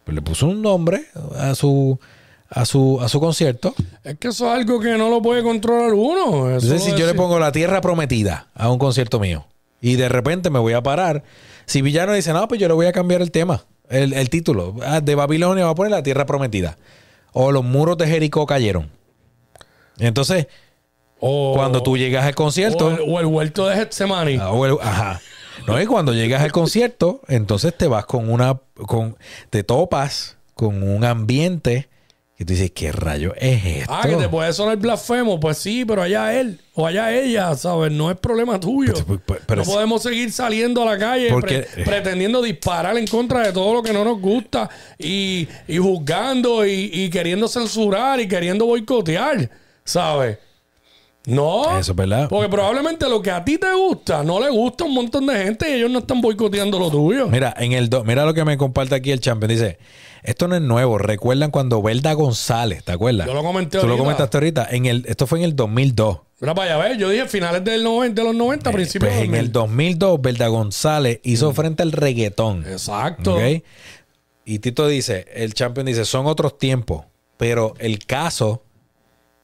[0.04, 1.06] Pues le puso un nombre
[1.38, 2.00] a su,
[2.50, 3.74] a su, a su concierto.
[4.04, 6.50] Es que eso es algo que no lo puede controlar uno.
[6.50, 9.46] Eso Entonces, si yo le pongo la tierra prometida a un concierto mío
[9.82, 11.24] y de repente me voy a parar,
[11.66, 14.76] si Villano dice, no, pues yo le voy a cambiar el tema, el, el título,
[14.84, 16.78] Ah, de Babilonia va a poner la tierra prometida.
[17.34, 18.90] O los muros de Jericó cayeron.
[19.98, 20.48] Entonces,
[21.22, 24.38] o, cuando tú llegas al concierto, o el, o el huerto de Getsemani.
[24.42, 25.22] Ah, o el- ajá.
[25.68, 29.16] No, y cuando llegas al concierto, entonces te vas con una, con,
[29.50, 31.88] te topas con un ambiente
[32.36, 33.94] que tú dices, ¿qué rayo es esto?
[33.94, 35.40] Ah, que te puede sonar blasfemo.
[35.40, 37.92] Pues sí, pero allá él o allá ella, ¿sabes?
[37.92, 38.94] No es problema tuyo.
[38.96, 43.06] Pero- pero- pero- no podemos seguir saliendo a la calle Porque- pre- pretendiendo disparar en
[43.06, 44.68] contra de todo lo que no nos gusta
[44.98, 49.48] y, y juzgando y, y queriendo censurar y queriendo boicotear,
[49.84, 50.40] ¿sabes?
[51.26, 51.78] No.
[51.78, 52.28] Eso es verdad.
[52.30, 55.38] Porque probablemente lo que a ti te gusta no le gusta a un montón de
[55.44, 57.28] gente y ellos no están boicoteando lo tuyo.
[57.28, 59.50] Mira, en el do- mira lo que me comparte aquí el champion.
[59.50, 59.78] Dice,
[60.24, 60.98] esto no es nuevo.
[60.98, 63.28] ¿Recuerdan cuando Belda González, ¿te acuerdas?
[63.28, 64.04] Yo lo comenté Tú lo ahorita.
[64.04, 64.68] comentaste ahorita.
[64.72, 66.20] En el, esto fue en el 2002.
[66.40, 69.36] Mira para allá, ver, yo dije finales del 90, de los 90, principios Pues en
[69.36, 72.66] el 2002, Belda González hizo frente al reggaetón.
[72.68, 73.36] Exacto.
[73.36, 73.64] ¿ok?
[74.46, 77.06] Y Tito dice, el champion dice, son otros tiempos,
[77.38, 78.64] pero el caso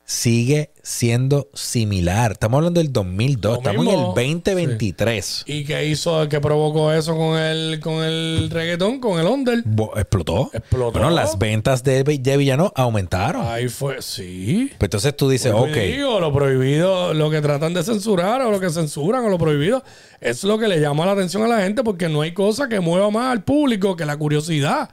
[0.06, 2.32] sigue siendo similar.
[2.32, 5.44] Estamos hablando del 2002, Lo estamos en el 2023.
[5.46, 9.64] ¿Y qué hizo, qué provocó eso con el, con el reggaetón, con el under?
[9.66, 10.50] Bo- Explotó.
[10.54, 10.94] Explotó.
[10.94, 13.46] Bueno, las ventas de, de Villano aumentaron.
[13.46, 14.68] Ahí fue, sí.
[14.78, 18.50] Pues entonces tú dices, Pues ok, digo, lo prohibido, lo que tratan de censurar o
[18.52, 19.84] lo que censuran o lo prohibido,
[20.22, 22.80] es lo que le llama la atención a la gente porque no hay cosa que
[22.80, 24.90] mueva más al público que la curiosidad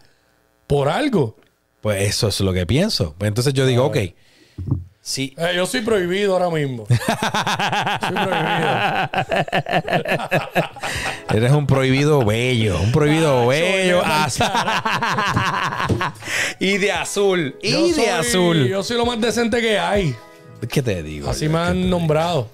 [0.67, 1.37] por algo.
[1.81, 3.15] pues eso es lo que pienso.
[3.17, 3.99] Pues entonces yo digo, ok,
[5.07, 6.87] sí, Eh, yo soy prohibido ahora mismo.
[6.89, 8.81] soy prohibido.
[11.31, 14.03] eres un prohibido bello, un prohibido Macho, bello.
[16.59, 18.69] y de azul, y Yo de soy- azul.
[18.69, 20.15] Yo soy lo más decente que hay.
[20.71, 21.29] ¿Qué te digo?
[21.31, 21.51] Así yo?
[21.51, 22.49] me ¿Qué te han nombrado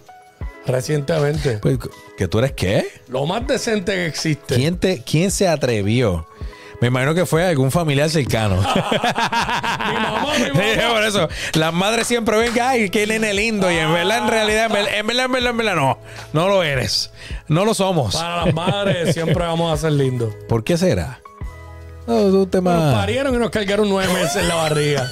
[0.67, 1.59] recientemente.
[1.59, 1.79] Pues,
[2.19, 2.87] ¿Que tú eres qué?
[3.09, 4.55] Lo más decente que existe.
[4.57, 6.27] ¿Quién, te, ¿Quién se atrevió?
[6.81, 8.57] Me imagino que fue algún familiar cercano.
[8.63, 10.93] Mi mamá, mi Sí, mamá.
[10.95, 13.71] por eso, las madres siempre ven que, ay, qué nene lindo.
[13.71, 15.99] Y en verdad, en realidad, en verdad, en verdad, en verdad, en verdad, no.
[16.33, 17.11] No lo eres.
[17.49, 18.17] No lo somos.
[18.17, 20.33] Para las madres siempre vamos a ser lindos.
[20.49, 21.21] ¿Por qué será?
[22.07, 22.93] No, es un Nos tema.
[22.93, 25.07] parieron y nos cargaron nueve meses en la barriga.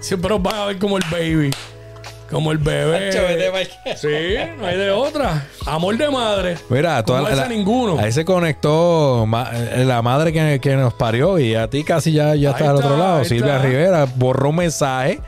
[0.00, 1.50] Siempre nos van a ver como el baby.
[2.30, 3.10] Como el bebé.
[3.96, 4.08] Sí,
[4.58, 5.46] no hay de otra.
[5.66, 6.58] Amor de madre.
[6.68, 7.98] Mira, a toda la, ese ninguno.
[7.98, 12.12] Ahí se conectó ma- eh, la madre que, que nos parió y a ti casi
[12.12, 13.24] ya, ya está al otro lado.
[13.24, 13.66] Silvia está.
[13.66, 15.20] Rivera borró un mensaje.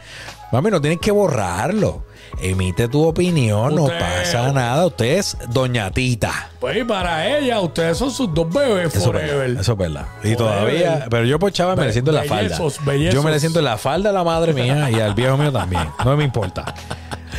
[0.52, 2.04] Mami, no tienes que borrarlo.
[2.40, 4.86] Emite tu opinión, no pasa nada.
[4.86, 6.50] Usted es Doña Tita.
[6.60, 9.36] Pues y para ella, ustedes son sus dos bebés Eso es forever.
[9.36, 9.60] verdad.
[9.60, 10.06] Eso es verdad.
[10.22, 10.36] Y Forever.
[10.36, 12.58] todavía, pero yo por chava me le siento en la falda.
[12.84, 13.14] bellezos.
[13.14, 15.52] Yo me le siento en la falda a la madre mía y al viejo mío
[15.52, 15.88] también.
[16.04, 16.72] No me importa.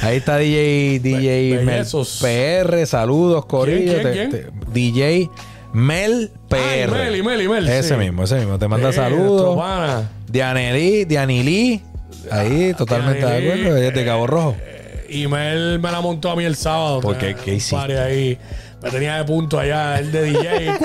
[0.01, 1.86] Ahí está DJ, DJ Mel.
[1.86, 2.86] PR.
[2.86, 3.93] Saludos, Corillo.
[4.01, 5.30] ¿Quién, quién, Te- te- DJ
[5.74, 6.91] Mel Ay, PR.
[6.91, 7.95] Mel, y Mel, y Mel, Ese sí.
[7.95, 8.57] mismo, ese mismo.
[8.59, 9.57] Te manda Sí, saludos.
[10.28, 11.82] Dianelí, Dianilí.
[12.30, 13.78] Ahí, totalmente de acuerdo.
[13.78, 14.57] Ella es de Cabo Rojo.
[15.09, 17.01] Y Mel me la montó a mí el sábado.
[17.01, 17.32] ¿Por qué?
[17.32, 17.99] Eh, ¿Qué hiciste?
[17.99, 18.38] ahí.
[18.82, 20.74] Me tenía de punto allá, el de DJ.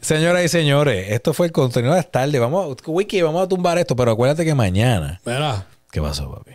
[0.00, 2.38] Señoras y señores, esto fue el contenido de esta tarde.
[2.38, 5.20] Vamos, Wiki, vamos a tumbar esto, pero acuérdate que mañana.
[5.24, 6.52] Mira, ¿Qué pasó, papi?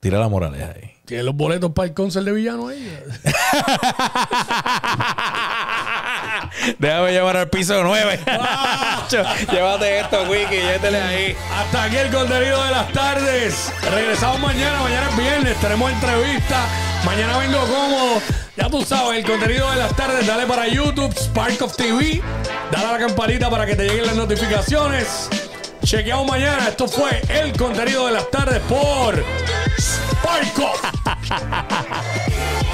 [0.00, 0.92] Tira la moraleja ahí.
[1.04, 2.98] tiene los boletos para el concert de Villano ahí.
[6.78, 8.20] Déjame llevar al piso 9.
[9.52, 11.36] Llévate esto, Wiki, llévatele ahí.
[11.54, 13.72] Hasta aquí el contenido de las tardes.
[13.92, 14.80] Regresamos mañana.
[14.82, 15.56] Mañana es viernes.
[15.60, 16.66] Tenemos entrevista.
[17.04, 18.22] Mañana vengo cómodo.
[18.56, 20.26] Ya tú sabes, el contenido de las tardes.
[20.26, 22.22] Dale para YouTube, Spark of TV.
[22.72, 25.28] Dale a la campanita para que te lleguen las notificaciones.
[25.84, 26.68] Chequeamos mañana.
[26.68, 29.22] Esto fue el contenido de las tardes por
[29.78, 30.80] Spark of.